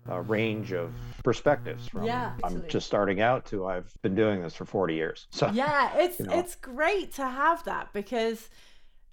uh, 0.08 0.20
range 0.22 0.72
of 0.72 0.94
perspectives 1.24 1.88
from 1.88 2.04
yeah, 2.04 2.34
I'm 2.44 2.64
just 2.68 2.88
starting 2.88 3.22
out 3.22 3.46
to 3.48 3.66
I've 3.66 3.94
been 4.02 4.16
doing 4.16 4.42
this 4.42 4.56
for 4.56 4.66
40 4.66 4.96
years. 4.96 5.28
So 5.32 5.50
Yeah, 5.54 5.92
it's 5.98 6.20
you 6.20 6.26
know. 6.26 6.38
it's 6.38 6.56
great 6.56 7.14
to 7.16 7.28
have 7.28 7.64
that 7.66 7.92
because 7.94 8.50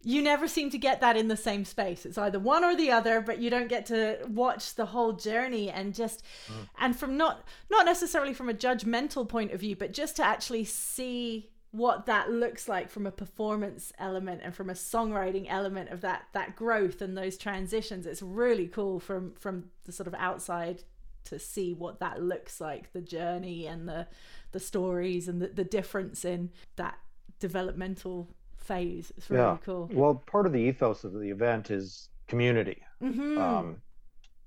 you 0.02 0.22
never 0.22 0.46
seem 0.46 0.70
to 0.70 0.78
get 0.78 1.00
that 1.00 1.16
in 1.16 1.28
the 1.28 1.36
same 1.36 1.64
space. 1.64 2.06
It's 2.06 2.16
either 2.16 2.38
one 2.38 2.64
or 2.64 2.76
the 2.76 2.92
other, 2.92 3.20
but 3.20 3.38
you 3.40 3.50
don't 3.50 3.68
get 3.68 3.86
to 3.86 4.18
watch 4.28 4.74
the 4.76 4.86
whole 4.86 5.12
journey 5.12 5.68
and 5.70 5.94
just 5.94 6.22
mm. 6.46 6.68
and 6.78 6.96
from 6.96 7.16
not 7.16 7.42
not 7.70 7.84
necessarily 7.84 8.32
from 8.32 8.48
a 8.48 8.54
judgmental 8.54 9.28
point 9.28 9.52
of 9.52 9.60
view, 9.60 9.74
but 9.74 9.92
just 9.92 10.16
to 10.16 10.24
actually 10.24 10.64
see 10.64 11.50
what 11.72 12.06
that 12.06 12.30
looks 12.30 12.68
like 12.68 12.90
from 12.90 13.06
a 13.06 13.10
performance 13.10 13.92
element 13.98 14.40
and 14.42 14.54
from 14.54 14.70
a 14.70 14.74
songwriting 14.74 15.46
element 15.48 15.90
of 15.90 16.00
that 16.00 16.22
that 16.32 16.56
growth 16.56 17.02
and 17.02 17.16
those 17.16 17.36
transitions. 17.36 18.06
It's 18.06 18.22
really 18.22 18.66
cool 18.66 18.98
from 19.00 19.34
from 19.38 19.70
the 19.84 19.92
sort 19.92 20.06
of 20.06 20.14
outside 20.14 20.82
to 21.24 21.38
see 21.38 21.74
what 21.74 21.98
that 22.00 22.22
looks 22.22 22.60
like 22.60 22.92
the 22.92 23.00
journey 23.00 23.66
and 23.66 23.88
the 23.88 24.06
the 24.52 24.60
stories 24.60 25.28
and 25.28 25.42
the, 25.42 25.48
the 25.48 25.64
difference 25.64 26.24
in 26.24 26.50
that 26.76 26.98
developmental 27.40 28.28
phase. 28.56 29.12
It's 29.16 29.28
really 29.28 29.42
yeah. 29.42 29.58
cool. 29.64 29.90
Well 29.92 30.14
part 30.14 30.46
of 30.46 30.52
the 30.52 30.60
ethos 30.60 31.04
of 31.04 31.12
the 31.12 31.30
event 31.30 31.70
is 31.70 32.08
community. 32.28 32.82
Mm-hmm. 33.02 33.38
um, 33.38 33.76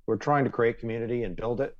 we're 0.07 0.17
trying 0.17 0.43
to 0.45 0.49
create 0.49 0.79
community 0.79 1.23
and 1.23 1.35
build 1.35 1.61
it 1.61 1.77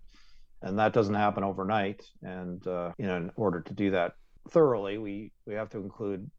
and 0.62 0.77
that 0.77 0.93
doesn't 0.93 1.15
happen 1.15 1.43
overnight. 1.43 2.03
And 2.22 2.65
uh, 2.67 2.91
you 2.98 3.08
know 3.08 3.15
in 3.15 3.31
order 3.36 3.62
to 3.62 3.74
do 3.74 3.91
that 3.91 4.13
thoroughly, 4.49 4.97
we 4.97 5.31
we 5.45 5.53
have 5.53 5.69
to 5.69 5.77
include 5.77 6.29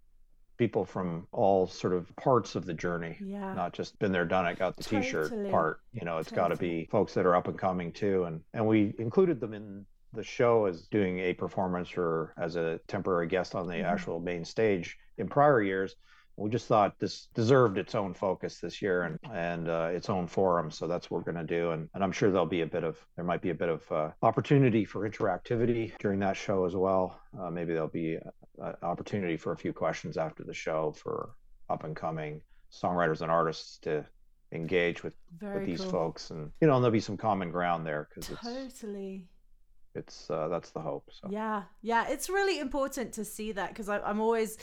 people 0.61 0.85
from 0.85 1.27
all 1.33 1.67
sort 1.67 1.95
of 1.95 2.15
parts 2.17 2.55
of 2.55 2.67
the 2.67 2.75
journey. 2.75 3.17
Yeah. 3.19 3.55
Not 3.55 3.73
just 3.73 3.99
been 3.99 4.13
there, 4.13 4.27
done 4.27 4.47
it, 4.47 4.59
got 4.59 4.77
the 4.77 4.83
totally. 4.83 5.03
t-shirt 5.03 5.51
part. 5.51 5.81
You 5.95 6.05
know, 6.05 6.19
it's 6.19 6.29
totally. 6.29 6.49
got 6.49 6.55
to 6.55 6.61
be 6.61 6.89
folks 6.91 7.15
that 7.15 7.25
are 7.25 7.35
up 7.35 7.49
and 7.49 7.59
coming 7.59 7.93
too. 7.93 8.25
And 8.25 8.43
and 8.53 8.67
we 8.67 8.95
included 8.99 9.41
them 9.41 9.55
in 9.55 9.87
the 10.13 10.23
show 10.23 10.67
as 10.67 10.83
doing 10.89 11.19
a 11.21 11.33
performance 11.33 11.97
or 11.97 12.35
as 12.37 12.57
a 12.57 12.79
temporary 12.89 13.27
guest 13.27 13.55
on 13.55 13.67
the 13.67 13.75
mm-hmm. 13.75 13.87
actual 13.87 14.21
main 14.21 14.45
stage 14.45 14.99
in 15.17 15.29
prior 15.29 15.63
years. 15.63 15.97
We 16.41 16.49
just 16.49 16.67
thought 16.67 16.99
this 16.99 17.29
deserved 17.35 17.77
its 17.77 17.95
own 17.95 18.15
focus 18.15 18.61
this 18.61 18.81
year 18.81 19.03
and 19.03 19.19
and 19.33 19.69
uh, 19.69 19.91
its 19.93 20.09
own 20.09 20.27
forum. 20.27 20.71
So 20.71 20.87
that's 20.87 21.11
what 21.11 21.19
we're 21.19 21.33
going 21.33 21.47
to 21.47 21.55
do, 21.55 21.73
and, 21.73 21.89
and 21.95 22.03
I'm 22.03 22.13
sure 22.13 22.31
there'll 22.31 22.47
be 22.47 22.63
a 22.63 22.67
bit 22.67 22.83
of 22.83 22.99
there 23.17 23.25
might 23.25 23.43
be 23.43 23.51
a 23.51 23.55
bit 23.55 23.69
of 23.69 23.93
uh, 23.93 24.11
opportunity 24.23 24.85
for 24.87 25.09
interactivity 25.09 25.93
during 25.99 26.19
that 26.21 26.37
show 26.37 26.65
as 26.65 26.75
well. 26.75 27.21
Uh, 27.39 27.51
maybe 27.51 27.75
there'll 27.75 27.89
be 27.89 28.15
an 28.15 28.75
opportunity 28.83 29.37
for 29.37 29.53
a 29.53 29.57
few 29.57 29.73
questions 29.73 30.17
after 30.17 30.43
the 30.43 30.55
show 30.55 30.93
for 30.93 31.31
up 31.69 31.85
and 31.85 31.95
coming 31.95 32.41
songwriters 32.73 33.21
and 33.21 33.31
artists 33.31 33.79
to 33.79 34.05
engage 34.53 35.03
with, 35.03 35.15
with 35.41 35.65
these 35.65 35.81
cool. 35.81 35.91
folks 35.91 36.31
and 36.31 36.51
you 36.61 36.67
know 36.67 36.75
and 36.75 36.83
there'll 36.83 36.93
be 36.93 36.99
some 36.99 37.17
common 37.17 37.53
ground 37.53 37.87
there 37.87 38.09
because 38.09 38.37
totally 38.43 39.29
it's, 39.95 40.27
it's 40.27 40.31
uh, 40.31 40.49
that's 40.49 40.71
the 40.71 40.81
hope 40.81 41.09
so 41.13 41.29
yeah 41.31 41.63
yeah 41.83 42.09
it's 42.09 42.29
really 42.29 42.59
important 42.59 43.13
to 43.13 43.25
see 43.25 43.53
that 43.53 43.69
because 43.69 43.89
i'm 43.89 44.21
always 44.21 44.59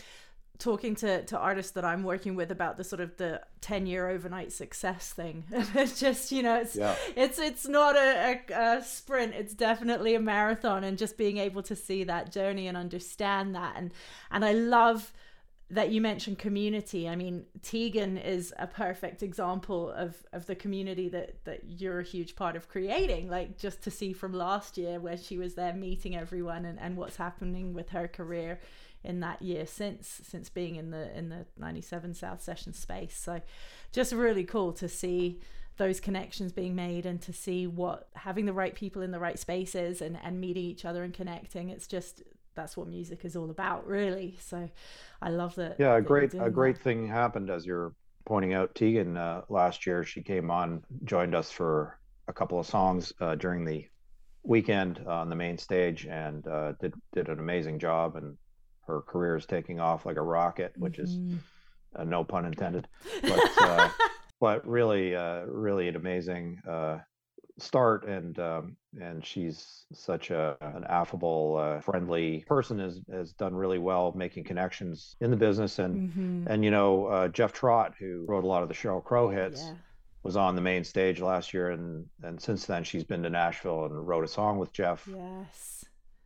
talking 0.60 0.96
to, 0.96 1.24
to 1.24 1.38
artists 1.38 1.72
that 1.74 1.86
I'm 1.86 2.04
working 2.04 2.36
with 2.36 2.52
about 2.52 2.78
the 2.78 2.84
sort 2.84 3.00
of 3.00 3.16
the 3.18 3.42
10 3.62 3.86
year 3.86 4.10
overnight 4.10 4.52
success 4.52 5.14
thing. 5.14 5.44
it's 5.52 6.00
just, 6.00 6.32
you 6.32 6.44
know, 6.44 6.56
it's, 6.56 6.76
yeah. 6.76 6.96
it's, 7.16 7.40
it's 7.40 7.68
not 7.68 7.96
a, 7.96 8.42
a, 8.50 8.78
a, 8.78 8.84
sprint. 8.84 9.36
It's 9.36 9.54
definitely 9.54 10.16
a 10.16 10.20
marathon 10.20 10.84
and 10.84 10.98
just 10.98 11.18
being 11.18 11.38
able 11.38 11.64
to 11.64 11.76
see 11.76 12.04
that 12.06 12.32
journey 12.32 12.68
and 12.68 12.76
understand 12.76 13.56
that. 13.56 13.76
And, 13.78 13.94
and 14.32 14.44
I 14.44 14.54
love 14.54 15.14
that 15.70 15.92
you 15.92 16.00
mentioned 16.00 16.40
community. 16.40 17.10
I 17.10 17.16
mean, 17.18 17.46
Teigen 17.60 18.24
is 18.24 18.54
a 18.58 18.68
perfect 18.68 19.22
example 19.22 19.92
of, 19.92 20.16
of 20.32 20.46
the 20.46 20.56
community 20.56 21.10
that, 21.10 21.44
that 21.44 21.62
you're 21.68 22.00
a 22.00 22.04
huge 22.04 22.38
part 22.38 22.56
of 22.56 22.70
creating. 22.70 23.30
Like 23.30 23.58
just 23.58 23.84
to 23.84 23.92
see 23.92 24.14
from 24.14 24.34
last 24.34 24.78
year 24.78 25.00
where 25.00 25.18
she 25.18 25.38
was 25.38 25.56
there 25.56 25.74
meeting 25.74 26.16
everyone 26.16 26.64
and, 26.64 26.80
and 26.80 26.96
what's 26.96 27.18
happening 27.18 27.74
with 27.74 27.90
her 27.90 28.08
career 28.08 28.60
in 29.08 29.22
that 29.22 29.42
year 29.42 29.66
since 29.66 30.22
since 30.24 30.50
being 30.50 30.76
in 30.76 30.92
the 30.92 31.18
in 31.18 31.30
the 31.30 31.46
97 31.58 32.14
South 32.14 32.42
Session 32.44 32.74
space. 32.74 33.18
So 33.18 33.42
just 33.92 34.12
really 34.14 34.44
cool 34.44 34.74
to 34.74 34.90
see 34.90 35.40
those 35.78 36.00
connections 36.00 36.52
being 36.52 36.76
made 36.76 37.06
and 37.06 37.22
to 37.22 37.32
see 37.32 37.68
what 37.68 38.10
having 38.16 38.46
the 38.46 38.54
right 38.54 38.76
people 38.76 39.02
in 39.02 39.12
the 39.12 39.20
right 39.20 39.40
spaces 39.40 40.02
and 40.02 40.20
and 40.22 40.40
meeting 40.40 40.64
each 40.64 40.86
other 40.86 41.04
and 41.04 41.14
connecting. 41.14 41.70
It's 41.70 41.88
just 41.88 42.22
that's 42.54 42.76
what 42.76 42.88
music 42.88 43.24
is 43.24 43.36
all 43.36 43.50
about, 43.50 43.88
really. 43.88 44.36
So 44.42 44.70
I 45.22 45.30
love 45.30 45.56
that. 45.56 45.78
Yeah, 45.80 45.96
a 45.96 46.02
great 46.02 46.34
a 46.34 46.50
great 46.50 46.76
that. 46.76 46.84
thing 46.84 47.08
happened 47.08 47.50
as 47.50 47.66
you're 47.66 47.94
pointing 48.26 48.54
out. 48.54 48.76
Teigen 48.76 49.18
uh, 49.18 49.44
last 49.48 49.88
year 49.88 50.04
she 50.04 50.22
came 50.22 50.52
on, 50.52 50.84
joined 51.06 51.34
us 51.34 51.50
for 51.50 51.98
a 52.28 52.34
couple 52.34 52.60
of 52.60 52.66
songs 52.66 53.14
uh, 53.22 53.36
during 53.36 53.64
the 53.64 53.88
weekend 54.44 55.00
on 55.08 55.30
the 55.30 55.36
main 55.36 55.58
stage 55.58 56.06
and 56.06 56.46
uh, 56.48 56.74
did 56.82 56.94
did 57.14 57.30
an 57.30 57.40
amazing 57.40 57.80
job 57.80 58.16
and 58.16 58.38
her 58.88 59.02
career 59.02 59.36
is 59.36 59.46
taking 59.46 59.80
off 59.80 60.06
like 60.06 60.18
a 60.18 60.22
rocket, 60.22 60.74
which 60.78 60.98
mm-hmm. 60.98 61.34
is 61.36 61.40
uh, 61.96 62.04
no 62.04 62.24
pun 62.24 62.46
intended. 62.46 62.88
But 63.22 63.40
uh, 63.62 63.90
but 64.40 64.68
really, 64.68 65.16
uh, 65.16 65.46
really 65.46 65.88
an 65.88 65.96
amazing 65.96 66.62
uh, 66.68 67.00
start, 67.60 68.06
and 68.06 68.38
um, 68.40 68.78
and 69.00 69.26
she's 69.26 69.86
such 69.94 70.32
a 70.32 70.58
an 70.62 70.86
affable, 70.86 71.58
uh, 71.58 71.82
friendly 71.82 72.44
person. 72.48 72.80
has 72.80 73.02
has 73.12 73.34
done 73.34 73.56
really 73.56 73.80
well 73.80 74.14
making 74.16 74.44
connections 74.44 75.16
in 75.22 75.32
the 75.32 75.38
business, 75.38 75.80
and 75.80 76.10
mm-hmm. 76.10 76.48
and 76.48 76.64
you 76.64 76.72
know 76.72 77.06
uh, 77.08 77.28
Jeff 77.28 77.54
Trott, 77.54 77.96
who 78.00 78.26
wrote 78.28 78.44
a 78.44 78.48
lot 78.48 78.64
of 78.64 78.70
the 78.70 78.76
Sheryl 78.76 79.04
Crow 79.04 79.30
hits. 79.30 79.62
Yeah. 79.64 79.74
Was 80.24 80.36
on 80.36 80.56
the 80.56 80.62
main 80.62 80.84
stage 80.84 81.22
last 81.22 81.54
year, 81.54 81.72
and 81.72 82.06
and 82.22 82.42
since 82.42 82.66
then 82.66 82.84
she's 82.84 83.06
been 83.06 83.24
to 83.24 83.30
Nashville 83.30 83.86
and 83.86 84.06
wrote 84.06 84.26
a 84.26 84.28
song 84.28 84.58
with 84.58 84.74
Jeff. 84.74 85.08
Yes 85.08 85.78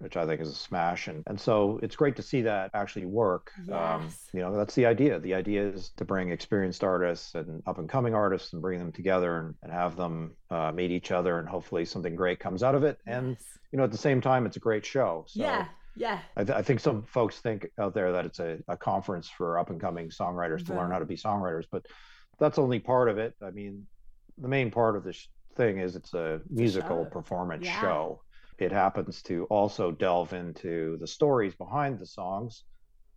which 0.01 0.17
I 0.17 0.25
think 0.25 0.41
is 0.41 0.49
a 0.49 0.55
smash. 0.55 1.07
And, 1.07 1.23
and 1.27 1.39
so 1.39 1.79
it's 1.83 1.95
great 1.95 2.15
to 2.15 2.21
see 2.21 2.41
that 2.41 2.71
actually 2.73 3.05
work. 3.05 3.51
Um, 3.59 3.65
yes. 3.67 3.79
Um, 3.79 4.09
you 4.33 4.39
know, 4.41 4.55
that's 4.55 4.75
the 4.75 4.85
idea. 4.85 5.19
The 5.19 5.33
idea 5.33 5.67
is 5.67 5.91
to 5.97 6.05
bring 6.05 6.31
experienced 6.31 6.83
artists 6.83 7.35
and 7.35 7.61
up 7.67 7.77
and 7.77 7.87
coming 7.87 8.15
artists 8.15 8.53
and 8.53 8.61
bring 8.61 8.79
them 8.79 8.91
together 8.91 9.37
and, 9.39 9.55
and 9.63 9.71
have 9.71 9.95
them 9.95 10.31
uh, 10.49 10.71
meet 10.71 10.91
each 10.91 11.11
other 11.11 11.39
and 11.39 11.47
hopefully 11.47 11.85
something 11.85 12.15
great 12.15 12.39
comes 12.39 12.63
out 12.63 12.75
of 12.75 12.83
it. 12.83 12.99
And, 13.05 13.31
yes. 13.31 13.59
you 13.71 13.77
know, 13.77 13.83
at 13.83 13.91
the 13.91 13.97
same 13.97 14.21
time, 14.21 14.45
it's 14.45 14.57
a 14.57 14.61
great 14.61 14.85
show. 14.85 15.25
So 15.27 15.41
yeah. 15.41 15.65
Yeah. 15.95 16.19
I, 16.37 16.43
th- 16.43 16.57
I, 16.57 16.61
think 16.61 16.79
some 16.79 17.03
folks 17.03 17.39
think 17.39 17.67
out 17.77 17.93
there 17.93 18.13
that 18.13 18.25
it's 18.25 18.39
a, 18.39 18.59
a 18.67 18.77
conference 18.77 19.27
for 19.27 19.59
up 19.59 19.69
and 19.69 19.79
coming 19.79 20.09
songwriters 20.09 20.65
to 20.67 20.73
learn 20.73 20.89
how 20.89 20.99
to 20.99 21.05
be 21.05 21.17
songwriters, 21.17 21.65
but 21.69 21.85
that's 22.39 22.57
only 22.57 22.79
part 22.79 23.09
of 23.09 23.17
it. 23.17 23.35
I 23.45 23.51
mean, 23.51 23.85
the 24.37 24.47
main 24.47 24.71
part 24.71 24.95
of 24.95 25.03
this 25.03 25.27
thing 25.55 25.79
is 25.79 25.95
it's 25.95 26.13
a 26.13 26.41
musical 26.49 27.05
performance 27.05 27.65
yeah. 27.65 27.81
show 27.81 28.21
it 28.61 28.71
happens 28.71 29.21
to 29.23 29.45
also 29.45 29.91
delve 29.91 30.33
into 30.33 30.97
the 30.99 31.07
stories 31.07 31.55
behind 31.55 31.99
the 31.99 32.05
songs 32.05 32.63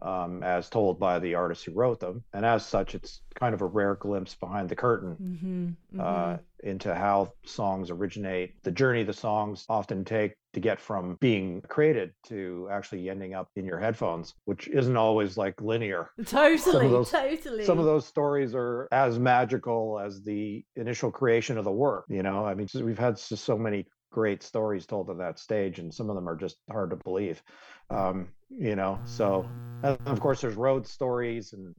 um, 0.05 0.43
as 0.43 0.69
told 0.69 0.99
by 0.99 1.19
the 1.19 1.35
artists 1.35 1.65
who 1.65 1.73
wrote 1.73 2.01
them. 2.01 2.25
And 2.33 2.45
as 2.45 2.65
such, 2.65 2.95
it's 2.95 3.23
kind 3.35 3.55
of 3.55 3.63
a 3.63 3.67
rare 3.67 3.95
glimpse 3.95 4.35
behind 4.35 4.69
the 4.69 4.77
curtain 4.77 5.17
mm-hmm, 5.21 5.65
mm-hmm. 5.67 6.01
Uh, 6.01 6.37
into 6.63 6.95
how 6.95 7.33
songs 7.45 7.91
originate, 7.91 8.63
the 8.63 8.71
journey 8.71 9.03
the 9.03 9.13
songs 9.13 9.67
often 9.69 10.05
take 10.05 10.35
to 10.55 10.61
get 10.61 10.81
from 10.81 11.17
being 11.21 11.61
created 11.63 12.13
to 12.27 12.69
actually 12.71 13.11
ending 13.11 13.35
up 13.35 13.49
in 13.57 13.67
your 13.67 13.79
headphones, 13.79 14.35
which 14.45 14.69
isn't 14.69 14.97
always 14.97 15.37
like 15.37 15.61
linear. 15.61 16.11
Totally, 16.27 16.59
some 16.59 16.91
those, 16.91 17.11
totally. 17.11 17.65
Some 17.65 17.79
of 17.79 17.85
those 17.85 18.07
stories 18.07 18.55
are 18.55 18.89
as 18.93 19.19
magical 19.19 20.01
as 20.01 20.23
the 20.23 20.65
initial 20.77 21.11
creation 21.11 21.59
of 21.59 21.65
the 21.65 21.73
work. 21.73 22.05
You 22.09 22.23
know, 22.23 22.45
I 22.47 22.55
mean, 22.55 22.69
we've 22.75 22.99
had 22.99 23.19
so 23.19 23.59
many 23.59 23.87
great 24.15 24.45
stories 24.45 24.87
told 24.87 25.11
on 25.11 25.19
that 25.19 25.41
stage, 25.41 25.81
and 25.81 25.93
some 25.93 26.09
of 26.09 26.15
them 26.15 26.29
are 26.29 26.37
just 26.37 26.57
hard 26.71 26.91
to 26.91 26.97
believe. 26.97 27.43
Um, 27.91 28.29
you 28.49 28.77
know, 28.77 29.01
so 29.05 29.45
of 29.83 30.21
course 30.21 30.41
there's 30.41 30.55
road 30.55 30.87
stories 30.87 31.53
and 31.53 31.75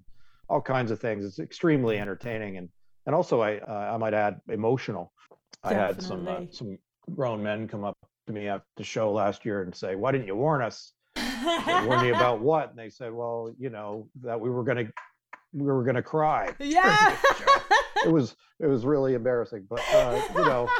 all 0.49 0.61
kinds 0.61 0.91
of 0.91 0.99
things. 0.99 1.23
It's 1.25 1.39
extremely 1.39 1.97
entertaining 1.97 2.57
and 2.57 2.69
and 3.05 3.15
also 3.15 3.41
I 3.41 3.59
uh, 3.59 3.93
I 3.93 3.97
might 3.97 4.13
add 4.13 4.41
emotional. 4.49 5.13
Definitely. 5.63 5.83
I 5.83 5.87
had 5.87 6.01
some 6.01 6.27
uh, 6.27 6.41
some 6.51 6.77
grown 7.15 7.41
men 7.41 7.67
come 7.69 7.85
up 7.85 7.97
to 8.27 8.33
me 8.33 8.49
after 8.49 8.67
the 8.75 8.83
show 8.83 9.13
last 9.13 9.45
year 9.45 9.63
and 9.63 9.73
say, 9.73 9.95
"Why 9.95 10.11
didn't 10.11 10.27
you 10.27 10.35
warn 10.35 10.61
us?" 10.61 10.91
warn 11.85 12.01
me 12.01 12.09
about 12.09 12.41
what? 12.41 12.69
And 12.71 12.77
they 12.77 12.89
said, 12.89 13.13
"Well, 13.13 13.53
you 13.57 13.69
know 13.69 14.09
that 14.21 14.39
we 14.39 14.49
were 14.49 14.63
gonna 14.63 14.87
we 15.53 15.65
were 15.65 15.83
gonna 15.83 16.03
cry." 16.03 16.53
Yeah. 16.59 17.15
it 18.03 18.11
was 18.11 18.35
it 18.59 18.67
was 18.67 18.85
really 18.85 19.13
embarrassing, 19.13 19.67
but 19.69 19.81
uh, 19.93 20.21
you 20.35 20.45
know. 20.45 20.67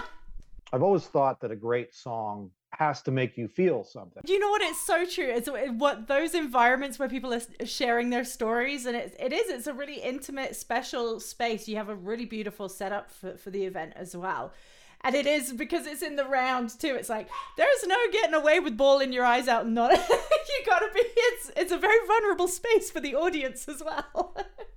I've 0.76 0.84
always 0.84 1.06
thought 1.06 1.40
that 1.40 1.52
a 1.52 1.56
great 1.56 1.96
song 1.96 2.52
has 2.72 3.02
to 3.04 3.12
make 3.12 3.38
you 3.38 3.48
feel 3.48 3.86
something. 3.86 4.22
You 4.28 4.38
know 4.40 4.50
what? 4.50 4.62
It's 4.62 4.86
so 4.86 5.06
true. 5.06 5.30
It's 5.30 5.48
what 5.78 6.10
those 6.10 6.36
environments 6.36 7.00
where 7.00 7.08
people 7.08 7.34
are 7.34 7.66
sharing 7.66 8.10
their 8.10 8.26
stories, 8.26 8.86
and 8.86 8.94
it, 8.94 9.16
it 9.18 9.32
is. 9.32 9.50
It's 9.50 9.68
a 9.68 9.74
really 9.74 10.02
intimate, 10.02 10.54
special 10.54 11.22
space. 11.22 11.70
You 11.70 11.78
have 11.78 11.88
a 11.88 11.96
really 11.96 12.26
beautiful 12.26 12.68
setup 12.68 13.10
for, 13.10 13.38
for 13.38 13.52
the 13.52 13.64
event 13.64 13.94
as 13.96 14.18
well. 14.18 14.52
And 15.00 15.16
it 15.16 15.26
is 15.26 15.54
because 15.54 15.88
it's 15.88 16.02
in 16.02 16.18
the 16.18 16.26
round 16.26 16.78
too. 16.78 16.94
It's 17.00 17.08
like 17.08 17.30
there's 17.56 17.88
no 17.88 17.96
getting 18.12 18.34
away 18.34 18.60
with 18.60 18.76
bawling 18.76 19.14
your 19.14 19.24
eyes 19.24 19.48
out 19.48 19.64
and 19.64 19.76
not. 19.76 19.92
you 20.10 20.66
gotta 20.66 20.90
be. 20.94 21.04
It's 21.06 21.52
it's 21.56 21.72
a 21.72 21.78
very 21.78 22.06
vulnerable 22.06 22.50
space 22.50 22.92
for 22.92 23.00
the 23.00 23.16
audience 23.16 23.70
as 23.70 23.82
well. 23.82 24.36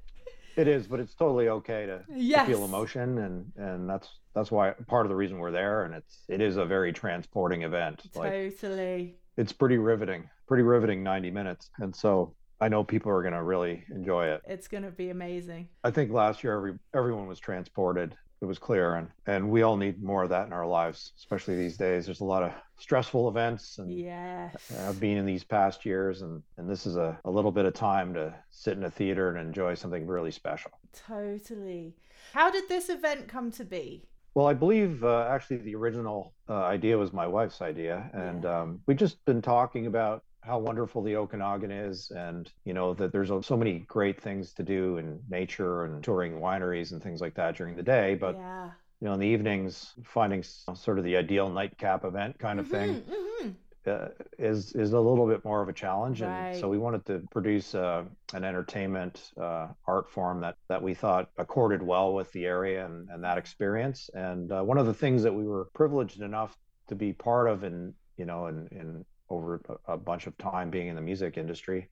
It 0.59 0.67
is, 0.67 0.89
but 0.89 0.99
it's 0.99 1.15
totally 1.15 1.49
okay 1.49 1.87
to, 1.87 2.03
yes. 2.13 2.47
to, 2.47 2.53
feel 2.53 2.65
emotion, 2.65 3.19
and 3.19 3.53
and 3.57 3.89
that's 3.89 4.09
that's 4.35 4.51
why 4.51 4.73
part 4.89 5.07
of 5.07 5.11
the 5.11 5.15
reason 5.15 5.39
we're 5.39 5.53
there, 5.53 5.85
and 5.85 5.95
it's 5.95 6.25
it 6.29 6.41
is 6.41 6.57
a 6.57 6.65
very 6.65 6.93
transporting 6.93 7.63
event. 7.63 8.03
Totally. 8.13 8.57
Like, 8.61 9.15
it's 9.37 9.53
pretty 9.53 9.79
riveting, 9.79 10.29
pretty 10.49 10.65
riveting, 10.65 11.05
ninety 11.05 11.31
minutes, 11.31 11.71
and 11.79 11.95
so 11.95 12.35
I 12.61 12.69
know 12.69 12.83
people 12.83 13.13
are 13.13 13.23
going 13.23 13.35
to 13.35 13.43
really 13.45 13.85
enjoy 13.95 14.27
it. 14.27 14.43
It's 14.49 14.67
going 14.67 14.83
to 14.83 14.91
be 14.91 15.11
amazing. 15.11 15.69
I 15.85 15.93
think 15.93 16.11
last 16.11 16.43
year 16.43 16.57
every 16.57 16.75
everyone 16.93 17.29
was 17.29 17.39
transported, 17.39 18.17
it 18.41 18.45
was 18.45 18.59
clear 18.59 18.95
and 18.95 19.09
and 19.27 19.51
we 19.51 19.63
all 19.63 19.77
need 19.77 20.03
more 20.03 20.23
of 20.23 20.31
that 20.31 20.47
in 20.47 20.53
our 20.53 20.67
lives 20.67 21.13
especially 21.17 21.57
these 21.57 21.77
days. 21.77 22.07
There's 22.07 22.21
a 22.21 22.25
lot 22.25 22.43
of 22.43 22.53
stressful 22.79 23.29
events 23.29 23.79
and 23.79 23.93
yeah 23.93 24.51
i've 24.87 25.01
been 25.01 25.17
in 25.17 25.27
these 25.27 25.43
past 25.43 25.85
years 25.85 26.23
and 26.23 26.41
and 26.59 26.71
this 26.71 26.87
is 26.87 26.95
a, 26.95 27.19
a 27.25 27.31
little 27.31 27.51
bit 27.51 27.65
of 27.65 27.75
time 27.75 28.15
to 28.15 28.33
sit 28.51 28.77
in 28.77 28.85
a 28.85 28.91
theater 28.91 29.31
and 29.31 29.39
enjoy 29.39 29.75
something 29.75 30.07
really 30.07 30.31
special. 30.31 30.71
Totally. 30.93 31.95
How 32.33 32.51
did 32.51 32.69
this 32.69 32.89
event 32.89 33.29
come 33.29 33.51
to 33.53 33.65
be? 33.65 34.05
Well, 34.35 34.47
I 34.47 34.55
believe 34.55 35.03
uh, 35.03 35.27
actually 35.31 35.59
the 35.59 35.75
original 35.75 36.33
uh, 36.49 36.63
idea 36.63 36.97
was 36.97 37.13
my 37.13 37.27
wife's 37.27 37.61
idea, 37.61 38.09
and 38.13 38.45
yeah. 38.45 38.61
um, 38.61 38.81
we 38.87 38.95
just 38.95 39.25
been 39.25 39.43
talking 39.43 39.87
about 39.87 40.23
how 40.41 40.59
wonderful 40.59 41.03
the 41.03 41.17
Okanagan 41.17 41.71
is, 41.71 42.11
and 42.11 42.51
you 42.65 42.75
know 42.75 42.95
that 42.95 43.13
there's 43.13 43.31
so 43.47 43.57
many 43.57 43.81
great 43.81 44.21
things 44.21 44.53
to 44.55 44.63
do 44.63 44.97
in 44.99 45.21
nature 45.29 45.85
and 45.85 46.03
touring 46.03 46.35
wineries 46.35 46.93
and 46.93 47.03
things 47.03 47.21
like 47.21 47.35
that 47.35 47.57
during 47.57 47.77
the 47.77 47.83
day. 47.83 48.15
But 48.15 48.37
yeah. 48.37 48.71
you 49.01 49.09
know, 49.09 49.15
in 49.15 49.21
the 49.21 49.27
evenings, 49.27 49.93
finding 50.05 50.43
sort 50.43 50.99
of 50.99 51.05
the 51.05 51.17
ideal 51.17 51.49
nightcap 51.49 52.05
event 52.05 52.39
kind 52.39 52.61
of 52.61 52.67
mm-hmm, 52.67 52.75
thing. 52.75 53.03
Mm-hmm. 53.03 53.49
Uh, 53.87 54.09
is 54.39 54.73
is 54.73 54.93
a 54.93 55.01
little 55.01 55.27
bit 55.27 55.43
more 55.47 55.63
of 55.63 55.69
a 55.69 55.73
challenge, 55.73 56.21
right. 56.21 56.51
and 56.51 56.61
so 56.61 56.69
we 56.69 56.77
wanted 56.77 57.07
to 57.07 57.23
produce 57.31 57.75
uh, 57.75 58.05
an 58.35 58.45
entertainment 58.45 59.33
uh, 59.41 59.69
art 59.87 60.11
form 60.11 60.41
that 60.41 60.57
that 60.69 60.83
we 60.83 60.93
thought 60.93 61.31
accorded 61.39 61.83
well 61.83 62.13
with 62.13 62.31
the 62.33 62.45
area 62.45 62.85
and, 62.85 63.09
and 63.09 63.25
that 63.25 63.39
experience. 63.39 64.11
And 64.13 64.53
uh, 64.53 64.63
one 64.63 64.77
of 64.77 64.85
the 64.85 64.93
things 64.93 65.23
that 65.23 65.33
we 65.33 65.45
were 65.45 65.69
privileged 65.75 66.21
enough 66.21 66.55
to 66.89 66.97
be 66.97 67.15
part 67.15 67.49
of, 67.49 67.63
and 67.63 67.95
you 68.19 68.27
know, 68.27 68.49
in, 68.49 68.69
in 68.73 69.05
over 69.31 69.61
a 69.87 69.97
bunch 69.97 70.27
of 70.27 70.37
time 70.39 70.71
being 70.71 70.89
in 70.89 70.97
the 70.97 71.03
music 71.03 71.37
industry 71.37 71.89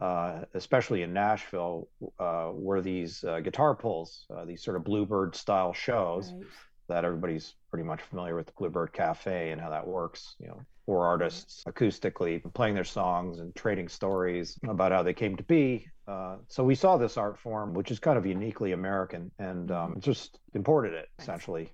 uh, 0.00 0.42
especially 0.54 1.02
in 1.02 1.12
Nashville, 1.12 1.88
uh, 2.18 2.50
were 2.52 2.80
these 2.80 3.24
uh, 3.24 3.40
guitar 3.40 3.74
pulls, 3.74 4.26
uh, 4.34 4.44
these 4.44 4.62
sort 4.62 4.76
of 4.76 4.84
Bluebird 4.84 5.34
style 5.34 5.72
shows 5.72 6.32
right. 6.32 6.46
that 6.88 7.04
everybody's 7.04 7.54
pretty 7.70 7.84
much 7.84 8.00
familiar 8.02 8.36
with 8.36 8.46
the 8.46 8.52
Bluebird 8.56 8.92
Cafe 8.92 9.50
and 9.50 9.60
how 9.60 9.70
that 9.70 9.86
works. 9.86 10.36
You 10.38 10.48
know, 10.48 10.60
four 10.86 11.04
artists 11.04 11.64
acoustically 11.66 12.42
playing 12.54 12.74
their 12.74 12.84
songs 12.84 13.40
and 13.40 13.54
trading 13.56 13.88
stories 13.88 14.58
about 14.68 14.92
how 14.92 15.02
they 15.02 15.14
came 15.14 15.34
to 15.36 15.42
be. 15.44 15.88
Uh, 16.06 16.36
so 16.46 16.62
we 16.62 16.76
saw 16.76 16.96
this 16.96 17.16
art 17.16 17.36
form, 17.38 17.74
which 17.74 17.90
is 17.90 17.98
kind 17.98 18.16
of 18.16 18.24
uniquely 18.24 18.72
American, 18.72 19.32
and 19.38 19.72
um, 19.72 19.90
mm-hmm. 19.90 20.00
just 20.00 20.38
imported 20.54 20.94
it 20.94 21.08
essentially 21.18 21.72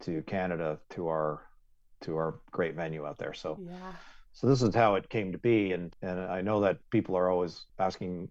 to 0.00 0.22
Canada 0.22 0.78
to 0.90 1.08
our 1.08 1.42
to 2.02 2.14
our 2.14 2.38
great 2.52 2.76
venue 2.76 3.04
out 3.06 3.18
there. 3.18 3.34
So 3.34 3.58
yeah. 3.60 3.92
So 4.36 4.46
this 4.46 4.60
is 4.60 4.74
how 4.74 4.96
it 4.96 5.08
came 5.08 5.32
to 5.32 5.38
be, 5.38 5.72
and 5.72 5.96
and 6.02 6.20
I 6.20 6.42
know 6.42 6.60
that 6.60 6.78
people 6.90 7.16
are 7.16 7.30
always 7.30 7.64
asking 7.78 8.28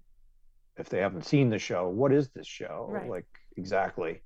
if 0.78 0.88
they 0.88 1.00
haven't 1.00 1.26
seen 1.26 1.50
the 1.50 1.58
show, 1.58 1.90
what 1.90 2.14
is 2.14 2.30
this 2.30 2.46
show? 2.46 2.86
Right. 2.92 3.10
Like 3.10 3.26
exactly, 3.58 4.22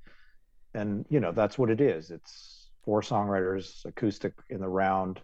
and 0.73 1.05
you 1.09 1.21
know 1.21 1.31
that's 1.31 1.57
what 1.57 1.69
it 1.69 1.79
is. 1.79 2.11
It's 2.11 2.67
four 2.83 3.01
songwriters, 3.01 3.85
acoustic 3.85 4.33
in 4.49 4.59
the 4.59 4.67
round, 4.67 5.21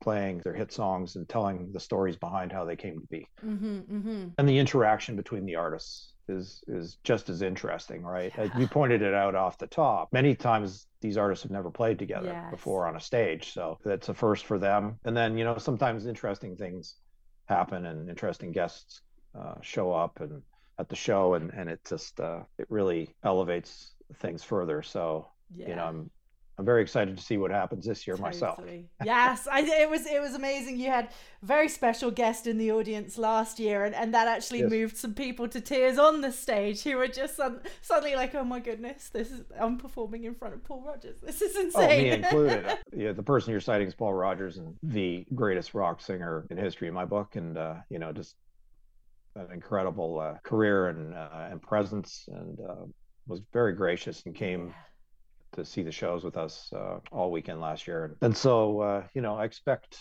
playing 0.00 0.38
their 0.38 0.54
hit 0.54 0.72
songs 0.72 1.16
and 1.16 1.28
telling 1.28 1.72
the 1.72 1.80
stories 1.80 2.16
behind 2.16 2.52
how 2.52 2.64
they 2.64 2.76
came 2.76 2.98
to 2.98 3.06
be, 3.08 3.26
mm-hmm, 3.44 3.80
mm-hmm. 3.80 4.28
and 4.38 4.48
the 4.48 4.58
interaction 4.58 5.14
between 5.14 5.44
the 5.44 5.56
artists 5.56 6.14
is 6.28 6.62
is 6.68 6.98
just 7.04 7.28
as 7.28 7.42
interesting, 7.42 8.02
right? 8.02 8.32
Yeah. 8.36 8.56
You 8.58 8.66
pointed 8.66 9.02
it 9.02 9.14
out 9.14 9.34
off 9.34 9.58
the 9.58 9.66
top. 9.66 10.12
Many 10.12 10.34
times 10.34 10.86
these 11.00 11.16
artists 11.16 11.42
have 11.42 11.52
never 11.52 11.70
played 11.70 11.98
together 11.98 12.28
yes. 12.28 12.50
before 12.50 12.86
on 12.86 12.96
a 12.96 13.00
stage, 13.00 13.52
so 13.52 13.78
that's 13.84 14.08
a 14.08 14.14
first 14.14 14.46
for 14.46 14.58
them. 14.58 14.98
And 15.04 15.16
then 15.16 15.36
you 15.36 15.44
know 15.44 15.58
sometimes 15.58 16.06
interesting 16.06 16.56
things 16.56 16.96
happen 17.46 17.86
and 17.86 18.08
interesting 18.08 18.52
guests 18.52 19.00
uh, 19.38 19.54
show 19.62 19.92
up 19.92 20.20
and 20.20 20.42
at 20.78 20.88
the 20.88 20.96
show, 20.96 21.34
and 21.34 21.52
and 21.52 21.68
it 21.68 21.80
just 21.88 22.20
uh, 22.20 22.40
it 22.58 22.66
really 22.70 23.14
elevates 23.24 23.92
things 24.16 24.42
further. 24.42 24.82
So 24.82 25.28
yeah. 25.54 25.68
you 25.68 25.76
know 25.76 25.84
I'm 25.84 26.10
I'm 26.58 26.64
very 26.64 26.82
excited 26.82 27.16
to 27.16 27.22
see 27.22 27.36
what 27.36 27.52
happens 27.52 27.86
this 27.86 28.04
year 28.04 28.16
totally. 28.16 28.30
myself. 28.30 28.60
yes, 29.04 29.46
I, 29.46 29.60
it 29.60 29.88
was 29.88 30.06
it 30.06 30.20
was 30.20 30.34
amazing. 30.34 30.80
You 30.80 30.90
had 30.90 31.04
a 31.40 31.46
very 31.46 31.68
special 31.68 32.10
guest 32.10 32.48
in 32.48 32.58
the 32.58 32.72
audience 32.72 33.16
last 33.16 33.60
year, 33.60 33.84
and, 33.84 33.94
and 33.94 34.12
that 34.12 34.26
actually 34.26 34.60
yes. 34.60 34.70
moved 34.70 34.96
some 34.96 35.14
people 35.14 35.46
to 35.48 35.60
tears 35.60 35.98
on 35.98 36.20
the 36.20 36.32
stage 36.32 36.82
who 36.82 36.96
were 36.96 37.06
just 37.06 37.38
suddenly 37.80 38.16
like, 38.16 38.34
"Oh 38.34 38.42
my 38.42 38.58
goodness, 38.58 39.08
this 39.10 39.30
is 39.30 39.42
I'm 39.58 39.78
performing 39.78 40.24
in 40.24 40.34
front 40.34 40.54
of 40.54 40.64
Paul 40.64 40.82
Rodgers. 40.84 41.20
This 41.20 41.40
is 41.40 41.56
insane." 41.56 41.84
Oh, 41.84 42.02
me 42.02 42.10
included. 42.10 42.78
yeah, 42.96 43.12
the 43.12 43.22
person 43.22 43.52
you're 43.52 43.60
citing 43.60 43.86
is 43.86 43.94
Paul 43.94 44.14
Rodgers, 44.14 44.56
and 44.56 44.74
the 44.82 45.24
greatest 45.36 45.74
rock 45.74 46.00
singer 46.00 46.44
in 46.50 46.56
history 46.56 46.88
in 46.88 46.94
my 46.94 47.04
book, 47.04 47.36
and 47.36 47.56
uh, 47.56 47.74
you 47.88 48.00
know, 48.00 48.10
just 48.10 48.34
an 49.36 49.46
incredible 49.52 50.18
uh, 50.18 50.34
career 50.42 50.88
and 50.88 51.14
uh, 51.14 51.46
and 51.52 51.62
presence, 51.62 52.28
and 52.32 52.58
uh, 52.68 52.84
was 53.28 53.42
very 53.52 53.74
gracious 53.74 54.24
and 54.26 54.34
came. 54.34 54.66
Yeah 54.66 54.74
to 55.52 55.64
see 55.64 55.82
the 55.82 55.92
shows 55.92 56.24
with 56.24 56.36
us 56.36 56.70
uh, 56.74 56.98
all 57.10 57.30
weekend 57.30 57.60
last 57.60 57.86
year. 57.86 58.16
And 58.20 58.36
so, 58.36 58.80
uh, 58.80 59.02
you 59.14 59.22
know, 59.22 59.36
I 59.36 59.44
expect 59.44 59.98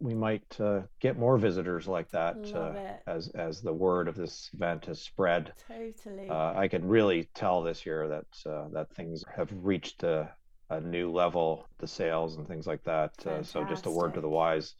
we 0.00 0.14
might 0.14 0.60
uh, 0.60 0.82
get 1.00 1.18
more 1.18 1.36
visitors 1.38 1.88
like 1.88 2.08
that 2.10 2.36
uh, 2.54 3.10
as 3.10 3.28
as 3.30 3.60
the 3.60 3.72
word 3.72 4.06
of 4.06 4.14
this 4.14 4.50
event 4.54 4.86
has 4.86 5.00
spread. 5.00 5.52
Totally. 5.66 6.28
Uh, 6.28 6.54
I 6.54 6.68
can 6.68 6.86
really 6.86 7.28
tell 7.34 7.62
this 7.62 7.84
year 7.84 8.08
that 8.08 8.50
uh, 8.50 8.68
that 8.72 8.94
things 8.94 9.24
have 9.34 9.50
reached 9.52 10.04
a, 10.04 10.30
a, 10.70 10.80
new 10.80 11.10
level, 11.10 11.68
the 11.78 11.88
sales 11.88 12.36
and 12.36 12.46
things 12.46 12.66
like 12.66 12.84
that. 12.84 13.10
so 13.42 13.64
just 13.64 13.86
a 13.86 13.90
word 13.90 14.14
to 14.14 14.20
the 14.20 14.28
wise: 14.28 14.74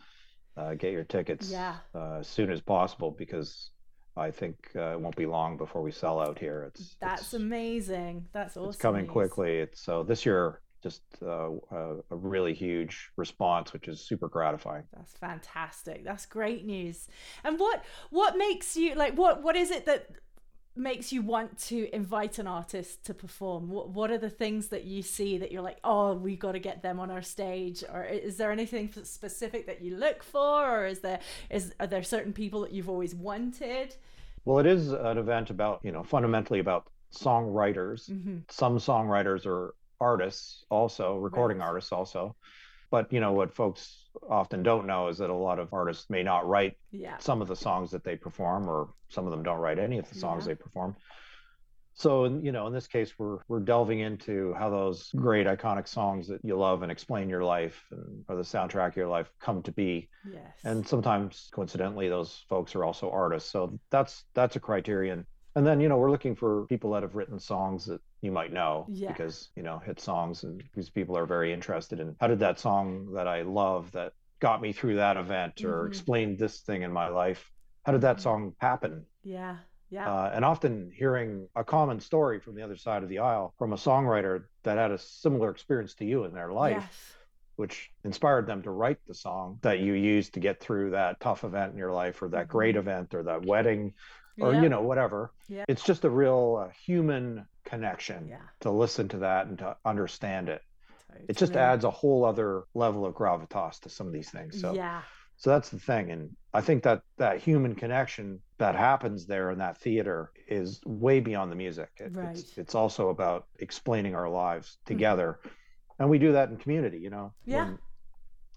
get 0.79 0.93
your 0.93 1.05
tickets 1.05 1.51
yeah. 1.51 1.77
as 1.95 2.29
soon 2.29 2.53
as 2.53 2.61
possible 2.61 3.11
because 3.11 3.71
I 4.19 4.31
think 4.31 4.57
uh, 4.77 4.93
it 4.93 5.01
won't 5.01 5.17
be 5.17 5.27
long 5.27 5.57
before 5.57 5.83
we 5.83 5.93
sell 5.93 6.21
out 6.21 6.39
here. 6.39 6.65
It's 6.69 6.97
that's 7.01 7.23
it's, 7.23 7.35
amazing. 7.35 8.27
That's 8.33 8.57
awesome. 8.57 8.71
It's 8.71 8.79
coming 8.79 9.05
news. 9.05 9.13
quickly. 9.13 9.59
It's 9.59 9.81
so 9.81 10.03
this 10.03 10.27
year 10.27 10.61
just 10.83 11.03
uh, 11.23 11.51
a, 11.73 11.97
a, 12.11 12.17
really 12.17 12.55
huge 12.55 13.11
response, 13.17 13.73
which 13.73 13.89
is 13.89 14.01
super 14.01 14.29
gratifying. 14.29 14.85
That's 14.97 15.13
fantastic. 15.15 16.05
That's 16.05 16.27
great 16.27 16.65
news. 16.65 17.09
And 17.45 17.59
what 17.59 17.85
what 18.11 18.37
makes 18.37 18.77
you 18.77 18.95
like 18.95 19.17
what 19.17 19.43
what 19.43 19.57
is 19.57 19.71
it 19.71 19.87
that 19.87 20.07
makes 20.79 21.13
you 21.13 21.23
want 21.23 21.59
to 21.59 21.95
invite 21.95 22.39
an 22.39 22.47
artist 22.47 23.05
to 23.07 23.15
perform? 23.15 23.69
What 23.69 23.91
what 23.91 24.11
are 24.11 24.19
the 24.19 24.31
things 24.31 24.69
that 24.69 24.85
you 24.85 25.03
see 25.03 25.39
that 25.39 25.53
you're 25.53 25.63
like, 25.63 25.79
oh, 25.85 26.15
we 26.15 26.37
got 26.37 26.53
to 26.53 26.59
get 26.59 26.83
them 26.83 27.01
on 27.01 27.11
our 27.11 27.23
stage? 27.23 27.85
Or 27.93 28.05
is 28.05 28.37
there 28.37 28.53
anything 28.53 28.91
specific 29.03 29.67
that 29.67 29.83
you 29.83 29.97
look 29.97 30.23
for, 30.23 30.81
or 30.81 30.87
is 30.87 31.01
there 31.01 31.21
is 31.51 31.75
are 31.81 31.87
there 31.87 32.03
certain 32.03 32.33
people 32.33 32.61
that 32.63 32.73
you've 32.73 32.89
always 32.89 33.15
wanted? 33.15 33.95
Well, 34.45 34.59
it 34.59 34.67
is 34.67 34.93
an 34.93 35.19
event 35.19 35.51
about 35.51 35.81
you 35.83 35.93
know 35.93 36.03
fundamentally 36.03 36.61
about 36.61 36.89
songwriters. 37.15 38.11
Mm-hmm. 38.11 38.39
Some 38.49 38.79
songwriters 38.79 39.47
are 39.47 39.75
artists, 40.01 40.65
also 40.71 41.17
recording 41.17 41.59
right. 41.59 41.67
artists, 41.67 41.93
also. 41.93 42.37
But 42.91 43.13
you 43.13 43.21
know 43.21 43.33
what 43.33 43.55
folks 43.55 44.08
often 44.29 44.63
don't 44.63 44.87
know 44.87 45.09
is 45.09 45.19
that 45.19 45.31
a 45.31 45.35
lot 45.35 45.59
of 45.59 45.73
artists 45.73 46.09
may 46.11 46.23
not 46.23 46.49
write 46.49 46.77
yeah. 46.91 47.19
some 47.19 47.43
of 47.43 47.49
the 47.49 47.57
songs 47.57 47.91
that 47.91 48.05
they 48.05 48.17
perform, 48.17 48.69
or 48.69 48.89
some 49.09 49.25
of 49.25 49.31
them 49.31 49.43
don't 49.43 49.59
write 49.59 49.79
any 49.79 49.99
of 49.99 50.09
the 50.09 50.15
songs 50.15 50.45
yeah. 50.45 50.49
they 50.49 50.55
perform. 50.55 50.97
So, 51.95 52.27
you 52.27 52.53
know, 52.53 52.69
in 52.69 52.73
this 52.73 52.87
case, 52.87 53.19
we're 53.19 53.39
we're 53.49 53.59
delving 53.59 53.99
into 53.99 54.55
how 54.55 54.71
those 54.71 55.11
great 55.17 55.49
iconic 55.49 55.89
songs 55.89 56.29
that 56.29 56.41
you 56.45 56.57
love 56.57 56.83
and 56.83 56.93
explain 56.93 57.29
your 57.29 57.43
life 57.43 57.85
and 57.91 58.25
or 58.29 58.37
the 58.37 58.43
soundtrack 58.43 58.91
of 58.91 58.97
your 58.97 59.09
life 59.09 59.33
come 59.41 59.63
to 59.65 59.73
be. 59.73 60.09
Yes. 60.33 60.53
And 60.63 60.87
sometimes, 60.87 61.49
coincidentally, 61.53 62.09
those 62.09 62.45
folks 62.49 62.77
are 62.77 62.85
also 62.85 63.11
artists. 63.11 63.51
So 63.51 63.81
that's 63.91 64.25
that's 64.33 64.55
a 64.55 64.61
criterion. 64.61 65.27
And 65.59 65.67
then, 65.67 65.81
you 65.81 65.89
know, 65.89 65.97
we're 65.97 66.13
looking 66.13 66.37
for 66.37 66.67
people 66.67 66.93
that 66.93 67.03
have 67.03 67.17
written 67.17 67.41
songs 67.41 67.85
that 67.87 68.01
you 68.21 68.31
might 68.31 68.53
know 68.53 68.87
yeah. 68.89 69.09
because, 69.09 69.49
you 69.57 69.65
know, 69.65 69.81
hit 69.81 69.99
songs 69.99 70.45
and 70.45 70.63
these 70.73 70.89
people 70.89 71.19
are 71.19 71.27
very 71.27 71.53
interested 71.53 71.99
in 71.99 72.15
how 72.21 72.29
did 72.29 72.39
that 72.39 72.61
song 72.61 73.13
that 73.15 73.27
I 73.27 73.43
love 73.43 73.91
that 73.91 74.13
got 74.39 74.63
me 74.63 74.73
through 74.73 74.95
that 74.97 75.17
event 75.17 75.65
or 75.65 75.81
mm-hmm. 75.81 75.89
explained 75.89 76.39
this 76.39 76.61
thing 76.61 76.83
in 76.83 76.93
my 76.93 77.09
life, 77.09 77.51
how 77.85 77.91
did 77.91 78.03
that 78.03 78.19
mm-hmm. 78.19 78.23
song 78.23 78.55
happen? 78.59 79.05
Yeah. 79.25 79.57
Yeah. 79.91 80.09
Uh, 80.09 80.31
and 80.33 80.45
often 80.45 80.93
hearing 80.95 81.49
a 81.57 81.65
common 81.65 81.99
story 81.99 82.39
from 82.39 82.55
the 82.55 82.63
other 82.63 82.77
side 82.77 83.03
of 83.03 83.09
the 83.09 83.19
aisle 83.19 83.53
from 83.59 83.73
a 83.73 83.77
songwriter 83.77 84.45
that 84.63 84.79
had 84.79 84.93
a 84.93 84.99
similar 84.99 85.51
experience 85.51 85.95
to 85.95 86.05
you 86.05 86.23
in 86.25 86.33
their 86.33 86.53
life. 86.53 86.85
Yes 86.89 87.15
which 87.57 87.91
inspired 88.05 88.47
them 88.47 88.63
to 88.63 88.71
write 88.71 88.99
the 89.09 89.15
song 89.15 89.59
that 89.63 89.81
you 89.81 89.95
used 89.95 90.33
to 90.33 90.39
get 90.39 90.61
through 90.61 90.91
that 90.91 91.19
tough 91.19 91.43
event 91.43 91.73
in 91.73 91.77
your 91.77 91.93
life 91.93 92.23
or 92.23 92.29
that 92.29 92.47
great 92.47 92.77
mm-hmm. 92.77 92.89
event 92.89 93.15
or 93.15 93.25
that 93.25 93.45
wedding 93.45 93.93
or 94.41 94.55
yeah. 94.55 94.63
you 94.63 94.69
know 94.69 94.83
whatever 94.83 95.33
yeah. 95.49 95.65
it's 95.69 95.83
just 95.83 96.05
a 96.05 96.11
real 96.11 96.65
uh, 96.65 96.73
human 96.85 97.47
connection 97.65 98.29
yeah. 98.29 98.39
to 98.61 98.71
listen 98.71 99.09
to 99.09 99.19
that 99.19 99.47
and 99.47 99.59
to 99.59 99.77
understand 99.85 100.49
it 100.49 100.63
totally. 101.09 101.27
it 101.29 101.37
just 101.37 101.57
adds 101.57 101.85
a 101.85 101.91
whole 101.91 102.25
other 102.25 102.65
level 102.75 103.05
of 103.05 103.15
gravitas 103.15 103.81
to 103.81 103.89
some 103.89 104.07
of 104.07 104.13
these 104.13 104.31
things 104.31 104.61
so 104.61 104.73
yeah 104.73 105.03
so 105.37 105.51
that's 105.51 105.69
the 105.71 105.79
thing 105.79 106.11
and 106.11 106.31
i 106.55 106.61
think 106.61 106.83
that 106.83 107.03
that 107.17 107.39
human 107.39 107.75
connection 107.75 108.41
that 108.59 108.75
happens 108.75 109.27
there 109.27 109.51
in 109.51 109.59
that 109.59 109.79
theater 109.79 110.33
is 110.49 110.81
way 110.85 111.21
beyond 111.21 111.51
the 111.53 111.57
music 111.57 111.91
it, 111.99 112.17
right. 112.17 112.37
it's, 112.37 112.57
it's 112.59 112.75
also 112.75 113.09
about 113.11 113.47
explaining 113.59 114.15
our 114.15 114.29
lives 114.29 114.69
mm-hmm. 114.69 114.95
together 114.95 115.39
mm-hmm. 115.41 115.49
and 116.01 116.11
we 116.11 116.19
do 116.19 116.33
that 116.33 116.49
in 116.49 116.57
community 116.57 116.99
you 116.99 117.11
know 117.11 117.33
yeah 117.45 117.67
when, 117.67 117.79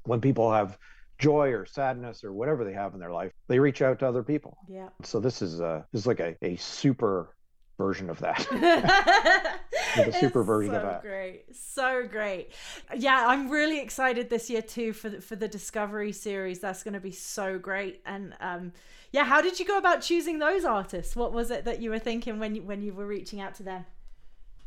when 0.03 0.21
people 0.21 0.51
have 0.51 0.77
joy 1.21 1.51
or 1.51 1.65
sadness 1.65 2.23
or 2.23 2.33
whatever 2.33 2.65
they 2.65 2.73
have 2.73 2.93
in 2.93 2.99
their 2.99 3.11
life, 3.11 3.31
they 3.47 3.59
reach 3.59 3.81
out 3.81 3.99
to 3.99 4.07
other 4.07 4.23
people. 4.23 4.57
Yeah. 4.67 4.89
So 5.03 5.19
this 5.19 5.41
is 5.41 5.59
a 5.59 5.85
this 5.93 6.01
is 6.01 6.07
like 6.07 6.19
a, 6.19 6.35
a 6.41 6.55
super 6.57 7.35
version 7.77 8.09
of 8.09 8.19
that. 8.19 8.37
the 9.95 10.11
super 10.11 10.41
it's 10.41 10.47
version 10.47 10.73
so 10.73 10.77
of 10.77 10.83
that. 10.83 11.01
Great, 11.01 11.45
so 11.55 12.07
great. 12.09 12.51
Yeah, 12.95 13.25
I'm 13.27 13.49
really 13.49 13.79
excited 13.79 14.29
this 14.29 14.49
year 14.49 14.61
too 14.61 14.93
for 14.93 15.09
the, 15.09 15.21
for 15.21 15.35
the 15.35 15.47
Discovery 15.47 16.11
series. 16.11 16.59
That's 16.59 16.83
going 16.83 16.95
to 16.95 16.99
be 16.99 17.11
so 17.11 17.59
great. 17.59 18.01
And 18.05 18.33
um, 18.39 18.73
yeah, 19.11 19.23
how 19.23 19.41
did 19.41 19.59
you 19.59 19.65
go 19.65 19.77
about 19.77 20.01
choosing 20.01 20.39
those 20.39 20.65
artists? 20.65 21.15
What 21.15 21.33
was 21.33 21.51
it 21.51 21.65
that 21.65 21.81
you 21.81 21.89
were 21.89 21.99
thinking 21.99 22.39
when 22.39 22.55
you, 22.55 22.63
when 22.63 22.81
you 22.81 22.93
were 22.93 23.07
reaching 23.07 23.41
out 23.41 23.55
to 23.55 23.63
them? 23.63 23.85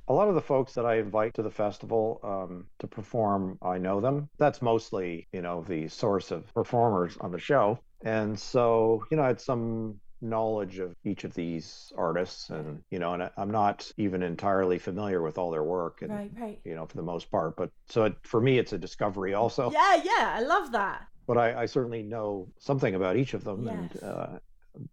A 0.08 0.12
lot 0.12 0.28
of 0.28 0.34
the 0.34 0.40
folks 0.40 0.74
that 0.74 0.84
I 0.84 0.96
invite 0.96 1.34
to 1.34 1.42
the 1.42 1.50
festival 1.50 2.20
um, 2.22 2.66
to 2.80 2.86
perform, 2.86 3.58
I 3.62 3.78
know 3.78 4.00
them. 4.00 4.28
That's 4.38 4.60
mostly, 4.60 5.28
you 5.32 5.42
know, 5.42 5.64
the 5.66 5.88
source 5.88 6.30
of 6.30 6.52
performers 6.54 7.16
on 7.20 7.32
the 7.32 7.38
show. 7.38 7.78
And 8.04 8.38
so, 8.38 9.04
you 9.10 9.16
know, 9.16 9.22
I 9.22 9.28
had 9.28 9.40
some 9.40 9.98
knowledge 10.20 10.78
of 10.78 10.94
each 11.04 11.24
of 11.24 11.34
these 11.34 11.92
artists 11.98 12.48
and 12.48 12.82
you 12.90 12.98
know 12.98 13.12
and 13.12 13.30
i'm 13.36 13.50
not 13.50 13.90
even 13.98 14.22
entirely 14.22 14.78
familiar 14.78 15.20
with 15.20 15.36
all 15.36 15.50
their 15.50 15.62
work 15.62 16.00
and 16.00 16.10
right 16.10 16.30
right 16.40 16.60
you 16.64 16.74
know 16.74 16.86
for 16.86 16.96
the 16.96 17.02
most 17.02 17.30
part 17.30 17.54
but 17.56 17.70
so 17.90 18.04
it, 18.04 18.14
for 18.22 18.40
me 18.40 18.58
it's 18.58 18.72
a 18.72 18.78
discovery 18.78 19.34
also 19.34 19.70
yeah 19.70 20.00
yeah 20.02 20.32
i 20.34 20.40
love 20.40 20.72
that 20.72 21.02
but 21.26 21.36
i, 21.36 21.62
I 21.62 21.66
certainly 21.66 22.02
know 22.02 22.48
something 22.58 22.94
about 22.94 23.16
each 23.16 23.34
of 23.34 23.44
them 23.44 23.66
yes. 23.66 23.74
and 23.74 24.02
uh, 24.02 24.28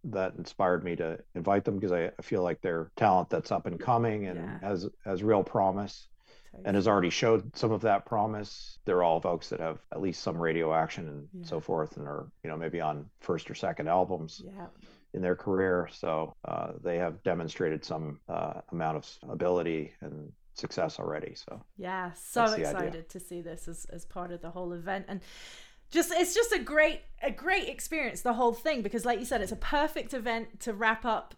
that 0.06 0.34
inspired 0.38 0.84
me 0.84 0.96
to 0.96 1.20
invite 1.36 1.66
them 1.66 1.76
because 1.76 1.92
I 1.92 2.12
feel 2.22 2.44
like 2.44 2.62
they're 2.62 2.92
talent 2.96 3.30
that's 3.30 3.52
up 3.52 3.66
and 3.66 3.80
coming 3.80 4.28
and 4.28 4.40
yeah. 4.40 4.60
has 4.68 4.90
has 5.06 5.24
real 5.24 5.44
promise 5.44 6.08
and 6.66 6.76
has 6.76 6.88
already 6.88 7.10
showed 7.10 7.56
some 7.56 7.72
of 7.72 7.82
that 7.82 8.06
promise. 8.06 8.78
They're 8.86 9.04
all 9.04 9.22
folks 9.22 9.50
that 9.50 9.60
have 9.60 9.80
at 9.92 10.02
least 10.02 10.22
some 10.22 10.38
radio 10.38 10.74
action 10.74 11.08
and 11.08 11.28
yeah. 11.34 11.48
so 11.48 11.60
forth 11.60 11.98
and 11.98 12.08
are, 12.08 12.28
you 12.44 12.50
know, 12.50 12.58
maybe 12.58 12.82
on 12.82 13.10
first 13.22 13.50
or 13.50 13.56
second 13.56 13.88
albums. 13.88 14.42
Yeah. 14.46 14.68
in 15.14 15.22
their 15.22 15.36
career. 15.36 15.90
So 15.92 16.34
uh, 16.46 16.72
they 16.82 16.98
have 16.98 17.22
demonstrated 17.24 17.84
some 17.84 18.22
uh, 18.30 18.62
amount 18.72 18.98
of 18.98 19.30
ability 19.30 19.92
and 20.00 20.32
success 20.54 21.00
already. 21.00 21.36
So 21.36 21.62
yeah, 21.78 22.12
so 22.14 22.46
excited 22.46 23.10
to 23.10 23.20
see 23.20 23.42
this 23.42 23.68
as, 23.68 23.86
as 23.92 24.06
part 24.06 24.32
of 24.32 24.42
the 24.42 24.50
whole 24.50 24.72
event 24.74 25.06
and 25.08 25.22
just 25.92 26.12
it's 26.12 26.34
just 26.34 26.52
a 26.52 26.60
great 26.60 27.02
a 27.22 27.32
great 27.32 27.70
experience 27.70 28.22
the 28.22 28.34
whole 28.34 28.54
thing 28.54 28.82
because 28.82 29.06
like 29.06 29.20
you 29.20 29.26
said 29.26 29.42
it's 29.42 29.52
a 29.52 29.58
perfect 29.58 30.14
event 30.14 30.60
to 30.60 30.74
wrap 30.74 31.06
up 31.06 31.36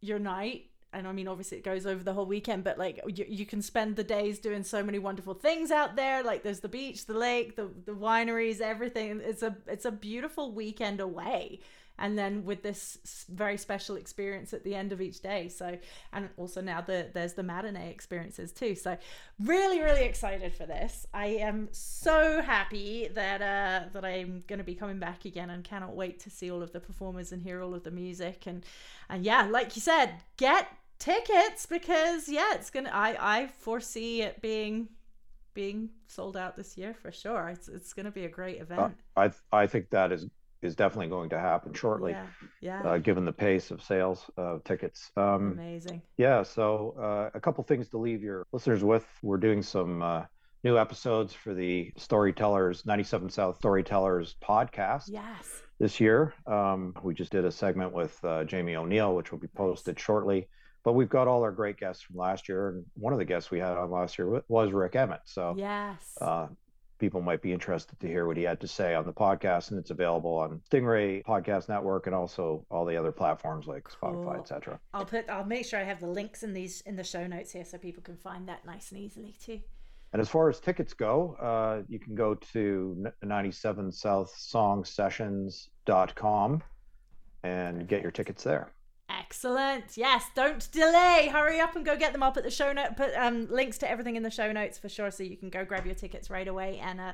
your 0.00 0.18
night 0.18 0.66
and 0.94 1.08
I 1.08 1.12
mean, 1.12 1.26
obviously 1.26 1.58
it 1.58 1.64
goes 1.64 1.86
over 1.86 2.04
the 2.04 2.12
whole 2.12 2.26
weekend, 2.26 2.64
but 2.64 2.76
like 2.76 3.00
you, 3.06 3.24
you 3.26 3.46
can 3.46 3.62
spend 3.62 3.96
the 3.96 4.04
days 4.04 4.38
doing 4.38 4.62
so 4.62 4.82
many 4.82 4.98
wonderful 4.98 5.32
things 5.32 5.70
out 5.70 5.96
there. 5.96 6.22
Like 6.22 6.42
there's 6.42 6.60
the 6.60 6.68
beach, 6.68 7.06
the 7.06 7.14
lake, 7.14 7.56
the 7.56 7.70
the 7.86 7.92
wineries, 7.92 8.60
everything. 8.60 9.20
It's 9.24 9.42
a 9.42 9.56
it's 9.66 9.86
a 9.86 9.90
beautiful 9.90 10.52
weekend 10.52 11.00
away 11.00 11.60
and 11.98 12.18
then 12.18 12.44
with 12.44 12.62
this 12.62 13.26
very 13.28 13.56
special 13.56 13.96
experience 13.96 14.52
at 14.52 14.64
the 14.64 14.74
end 14.74 14.92
of 14.92 15.00
each 15.00 15.20
day. 15.20 15.48
So 15.48 15.78
and 16.12 16.28
also 16.36 16.60
now 16.60 16.80
the 16.80 17.08
there's 17.12 17.34
the 17.34 17.42
matinee 17.42 17.90
experiences 17.90 18.52
too. 18.52 18.74
So 18.74 18.96
really 19.40 19.80
really 19.80 20.04
excited 20.04 20.54
for 20.54 20.66
this. 20.66 21.06
I 21.12 21.26
am 21.26 21.68
so 21.72 22.42
happy 22.42 23.08
that 23.14 23.42
uh 23.42 23.88
that 23.92 24.04
i'm 24.04 24.42
going 24.46 24.58
to 24.58 24.64
be 24.64 24.74
coming 24.74 24.98
back 24.98 25.24
again 25.24 25.50
and 25.50 25.62
cannot 25.62 25.94
wait 25.94 26.20
to 26.20 26.30
see 26.30 26.50
all 26.50 26.62
of 26.62 26.72
the 26.72 26.80
performers 26.80 27.32
and 27.32 27.42
hear 27.42 27.62
all 27.62 27.74
of 27.74 27.84
the 27.84 27.90
music. 27.90 28.46
And 28.46 28.64
and 29.08 29.24
yeah 29.24 29.48
like 29.50 29.76
you 29.76 29.82
said 29.82 30.14
get 30.36 30.68
tickets 30.98 31.66
because 31.66 32.28
yeah 32.28 32.54
it's 32.54 32.70
gonna 32.70 32.90
i 32.92 33.16
i 33.18 33.46
foresee 33.48 34.22
it 34.22 34.40
being 34.40 34.88
being 35.54 35.90
sold 36.06 36.36
out 36.36 36.56
this 36.56 36.76
year 36.76 36.94
for 36.94 37.12
sure. 37.12 37.48
It's, 37.48 37.68
it's 37.68 37.92
going 37.92 38.06
to 38.06 38.12
be 38.12 38.24
a 38.24 38.28
great 38.28 38.60
event. 38.60 38.94
Uh, 39.16 39.28
i 39.52 39.62
i 39.62 39.66
think 39.66 39.90
that 39.90 40.12
is 40.12 40.26
is 40.62 40.76
definitely 40.76 41.08
going 41.08 41.30
to 41.30 41.38
happen 41.38 41.72
shortly. 41.74 42.12
Yeah, 42.12 42.26
yeah. 42.60 42.82
Uh, 42.82 42.98
given 42.98 43.24
the 43.24 43.32
pace 43.32 43.70
of 43.70 43.82
sales 43.82 44.30
of 44.36 44.64
tickets. 44.64 45.10
Um, 45.16 45.52
Amazing. 45.52 46.02
Yeah. 46.16 46.42
So 46.42 46.94
uh, 46.98 47.30
a 47.34 47.40
couple 47.40 47.64
things 47.64 47.88
to 47.90 47.98
leave 47.98 48.22
your 48.22 48.46
listeners 48.52 48.84
with. 48.84 49.06
We're 49.22 49.38
doing 49.38 49.62
some 49.62 50.02
uh, 50.02 50.22
new 50.64 50.78
episodes 50.78 51.32
for 51.32 51.54
the 51.54 51.92
Storytellers 51.96 52.86
97 52.86 53.30
South 53.30 53.56
Storytellers 53.58 54.36
podcast. 54.42 55.04
Yes. 55.08 55.62
This 55.78 55.98
year, 55.98 56.32
um, 56.46 56.94
we 57.02 57.12
just 57.12 57.32
did 57.32 57.44
a 57.44 57.50
segment 57.50 57.92
with 57.92 58.16
uh, 58.24 58.44
Jamie 58.44 58.76
O'Neal, 58.76 59.16
which 59.16 59.32
will 59.32 59.40
be 59.40 59.48
posted 59.48 59.98
shortly. 59.98 60.48
But 60.84 60.92
we've 60.92 61.08
got 61.08 61.28
all 61.28 61.42
our 61.42 61.52
great 61.52 61.76
guests 61.76 62.02
from 62.02 62.16
last 62.16 62.48
year, 62.48 62.70
and 62.70 62.84
one 62.94 63.12
of 63.12 63.18
the 63.18 63.24
guests 63.24 63.50
we 63.50 63.60
had 63.60 63.76
on 63.76 63.90
last 63.90 64.18
year 64.18 64.42
was 64.48 64.72
Rik 64.72 64.96
Emmett. 64.96 65.20
So 65.24 65.54
yes, 65.56 66.18
uh, 66.20 66.48
people 67.02 67.20
might 67.20 67.42
be 67.42 67.52
interested 67.52 67.98
to 67.98 68.06
hear 68.06 68.28
what 68.28 68.36
he 68.36 68.44
had 68.44 68.60
to 68.60 68.68
say 68.68 68.94
on 68.94 69.04
the 69.04 69.12
podcast 69.12 69.72
and 69.72 69.80
it's 69.80 69.90
available 69.90 70.38
on 70.38 70.60
stingray 70.70 71.20
podcast 71.24 71.68
network 71.68 72.06
and 72.06 72.14
also 72.14 72.64
all 72.70 72.84
the 72.84 72.96
other 72.96 73.10
platforms 73.10 73.66
like 73.66 73.88
spotify 73.88 74.34
cool. 74.34 74.40
etc 74.40 74.78
i'll 74.94 75.04
put 75.04 75.28
i'll 75.28 75.44
make 75.44 75.66
sure 75.66 75.80
i 75.80 75.82
have 75.82 75.98
the 75.98 76.06
links 76.06 76.44
in 76.44 76.52
these 76.52 76.80
in 76.82 76.94
the 76.94 77.02
show 77.02 77.26
notes 77.26 77.50
here 77.50 77.64
so 77.64 77.76
people 77.76 78.00
can 78.04 78.16
find 78.16 78.48
that 78.48 78.64
nice 78.64 78.92
and 78.92 79.00
easily 79.00 79.34
too. 79.44 79.58
And 80.12 80.22
as 80.22 80.28
far 80.28 80.48
as 80.48 80.60
tickets 80.60 80.94
go 80.94 81.36
uh, 81.40 81.82
you 81.88 81.98
can 81.98 82.14
go 82.14 82.36
to 82.52 83.04
97 83.20 83.90
south 83.90 84.32
song 84.36 84.84
sessions.com 84.84 86.62
and 87.42 87.88
get 87.88 88.00
your 88.00 88.12
tickets 88.12 88.44
there 88.44 88.72
Excellent. 89.18 89.96
Yes, 89.96 90.24
don't 90.34 90.70
delay. 90.72 91.28
Hurry 91.32 91.60
up 91.60 91.76
and 91.76 91.84
go 91.84 91.96
get 91.96 92.12
them. 92.12 92.22
I'll 92.22 92.32
put 92.32 92.44
the 92.44 92.50
show 92.50 92.72
note, 92.72 92.96
put 92.96 93.14
um, 93.14 93.48
links 93.50 93.78
to 93.78 93.90
everything 93.90 94.16
in 94.16 94.22
the 94.22 94.30
show 94.30 94.52
notes 94.52 94.78
for 94.78 94.88
sure, 94.88 95.10
so 95.10 95.22
you 95.22 95.36
can 95.36 95.50
go 95.50 95.64
grab 95.64 95.86
your 95.86 95.94
tickets 95.94 96.30
right 96.30 96.48
away. 96.48 96.78
And 96.82 97.00
uh, 97.00 97.12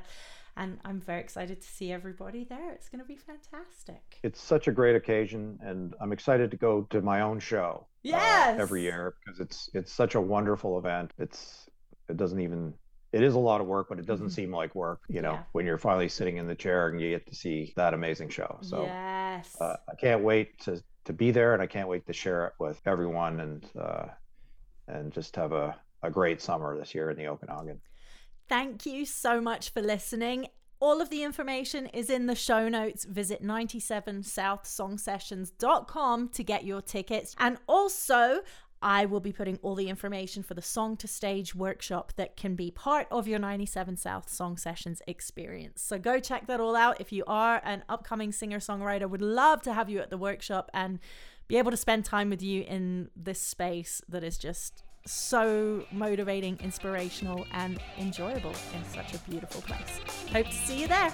and 0.55 0.77
I'm 0.83 0.99
very 0.99 1.21
excited 1.21 1.61
to 1.61 1.67
see 1.67 1.91
everybody 1.91 2.43
there. 2.43 2.71
It's 2.71 2.89
going 2.89 2.99
to 2.99 3.07
be 3.07 3.15
fantastic. 3.15 4.19
It's 4.23 4.41
such 4.41 4.67
a 4.67 4.71
great 4.71 4.95
occasion, 4.95 5.57
and 5.61 5.93
I'm 6.01 6.11
excited 6.11 6.51
to 6.51 6.57
go 6.57 6.83
to 6.89 7.01
my 7.01 7.21
own 7.21 7.39
show. 7.39 7.85
Uh, 7.85 7.87
yes. 8.03 8.59
Uh, 8.59 8.61
every 8.61 8.81
year 8.83 9.15
because 9.23 9.39
it's 9.39 9.69
it's 9.73 9.91
such 9.91 10.15
a 10.15 10.21
wonderful 10.21 10.77
event. 10.77 11.11
It's 11.17 11.69
it 12.07 12.17
doesn't 12.17 12.39
even 12.39 12.73
it 13.11 13.23
is 13.23 13.33
a 13.33 13.39
lot 13.39 13.59
of 13.59 13.67
work, 13.67 13.87
but 13.89 13.99
it 13.99 14.05
doesn't 14.05 14.27
mm-hmm. 14.27 14.33
seem 14.33 14.51
like 14.53 14.75
work, 14.75 15.01
you 15.09 15.21
know, 15.21 15.33
yeah. 15.33 15.43
when 15.53 15.65
you're 15.65 15.79
finally 15.79 16.07
sitting 16.07 16.37
in 16.37 16.45
the 16.45 16.55
chair 16.55 16.89
and 16.89 17.01
you 17.01 17.09
get 17.09 17.25
to 17.27 17.35
see 17.35 17.73
that 17.75 17.93
amazing 17.93 18.29
show. 18.29 18.59
So 18.61 18.83
yes. 18.83 19.55
Uh, 19.59 19.75
I 19.89 19.95
can't 19.95 20.23
wait 20.23 20.59
to 20.61 20.81
to 21.09 21.13
be 21.13 21.31
there, 21.31 21.53
and 21.53 21.61
I 21.61 21.65
can't 21.65 21.89
wait 21.89 22.05
to 22.05 22.13
share 22.13 22.45
it 22.45 22.53
with 22.59 22.79
everyone 22.85 23.39
and 23.39 23.65
uh, 23.77 24.05
and 24.87 25.11
just 25.11 25.35
have 25.35 25.53
a, 25.53 25.75
a 26.03 26.11
great 26.11 26.39
summer 26.39 26.77
this 26.77 26.93
year 26.93 27.09
in 27.09 27.17
the 27.17 27.25
Okanagan. 27.27 27.81
Thank 28.47 28.85
you 28.85 29.07
so 29.07 29.41
much 29.41 29.71
for 29.71 29.81
listening. 29.81 30.45
All 30.79 31.01
of 31.01 31.09
the 31.09 31.23
information 31.23 31.87
is 31.87 32.11
in 32.11 32.27
the 32.27 32.35
show 32.35 32.69
notes. 32.69 33.05
Visit 33.05 33.43
97southsongsessions.com 33.43 36.29
to 36.29 36.43
get 36.43 36.63
your 36.63 36.81
tickets. 36.81 37.35
And 37.39 37.57
also, 37.67 38.41
I 38.81 39.05
will 39.05 39.19
be 39.19 39.31
putting 39.31 39.57
all 39.61 39.75
the 39.75 39.89
information 39.89 40.41
for 40.43 40.53
the 40.53 40.61
Song 40.61 40.95
to 40.97 41.07
Stage 41.07 41.53
workshop 41.53 42.13
that 42.15 42.37
can 42.37 42.55
be 42.55 42.71
part 42.71 43.07
of 43.11 43.27
your 43.27 43.39
97 43.39 43.97
South 43.97 44.29
Song 44.29 44.57
Sessions 44.57 45.01
experience. 45.05 45.81
So 45.81 45.99
go 45.99 46.19
check 46.19 46.47
that 46.47 46.59
all 46.61 46.75
out. 46.75 47.01
If 47.01 47.11
you 47.11 47.23
are 47.27 47.61
an 47.65 47.83
upcoming 47.89 48.31
singer 48.31 48.59
songwriter, 48.59 49.09
would 49.09 49.21
love 49.21 49.61
to 49.63 49.73
have 49.73 49.89
you 49.89 49.99
at 49.99 50.09
the 50.09 50.17
workshop 50.17 50.71
and 50.73 50.99
be 51.47 51.57
able 51.57 51.71
to 51.71 51.77
spend 51.77 52.05
time 52.05 52.29
with 52.29 52.41
you 52.41 52.63
in 52.63 53.09
this 53.15 53.41
space 53.41 54.01
that 54.07 54.23
is 54.23 54.37
just 54.37 54.83
so 55.05 55.83
motivating, 55.91 56.57
inspirational, 56.61 57.45
and 57.51 57.79
enjoyable 57.97 58.53
in 58.73 58.83
such 58.93 59.13
a 59.13 59.17
beautiful 59.29 59.61
place. 59.61 59.99
Hope 60.31 60.45
to 60.45 60.53
see 60.53 60.81
you 60.81 60.87
there. 60.87 61.11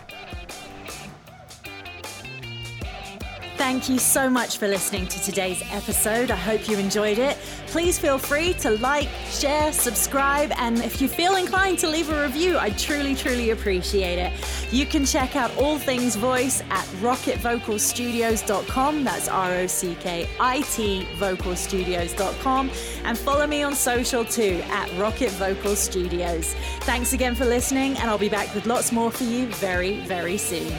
Thank 3.57 3.87
you 3.87 3.99
so 3.99 4.29
much 4.29 4.57
for 4.57 4.67
listening 4.67 5.07
to 5.07 5.23
today's 5.23 5.63
episode. 5.71 6.29
I 6.29 6.35
hope 6.35 6.67
you 6.67 6.77
enjoyed 6.77 7.17
it. 7.17 7.37
Please 7.75 7.99
feel 7.99 8.17
free 8.17 8.53
to 8.53 8.71
like, 8.77 9.09
share, 9.29 9.73
subscribe, 9.73 10.53
and 10.55 10.77
if 10.77 11.01
you 11.01 11.09
feel 11.09 11.35
inclined 11.35 11.77
to 11.79 11.89
leave 11.89 12.09
a 12.09 12.23
review, 12.23 12.57
I 12.57 12.69
truly, 12.69 13.15
truly 13.15 13.49
appreciate 13.49 14.17
it. 14.17 14.31
You 14.71 14.85
can 14.85 15.05
check 15.05 15.35
out 15.35 15.53
all 15.57 15.77
things 15.77 16.15
voice 16.15 16.61
at 16.69 16.85
rockitvocalstudios.com. 17.01 19.03
That's 19.03 19.27
R 19.27 19.55
O 19.55 19.67
C 19.67 19.97
K 19.99 20.25
I 20.39 20.61
T 20.61 21.05
vocalstudios.com. 21.17 22.71
And 23.03 23.17
follow 23.17 23.45
me 23.45 23.63
on 23.63 23.75
social 23.75 24.23
too 24.23 24.61
at 24.69 24.87
Rockit 24.91 25.31
Vocal 25.31 25.75
Studios. 25.75 26.53
Thanks 26.83 27.11
again 27.11 27.35
for 27.35 27.43
listening, 27.43 27.97
and 27.97 28.09
I'll 28.09 28.17
be 28.17 28.29
back 28.29 28.55
with 28.55 28.67
lots 28.67 28.93
more 28.93 29.11
for 29.11 29.25
you 29.25 29.47
very, 29.47 29.99
very 29.99 30.37
soon. 30.37 30.71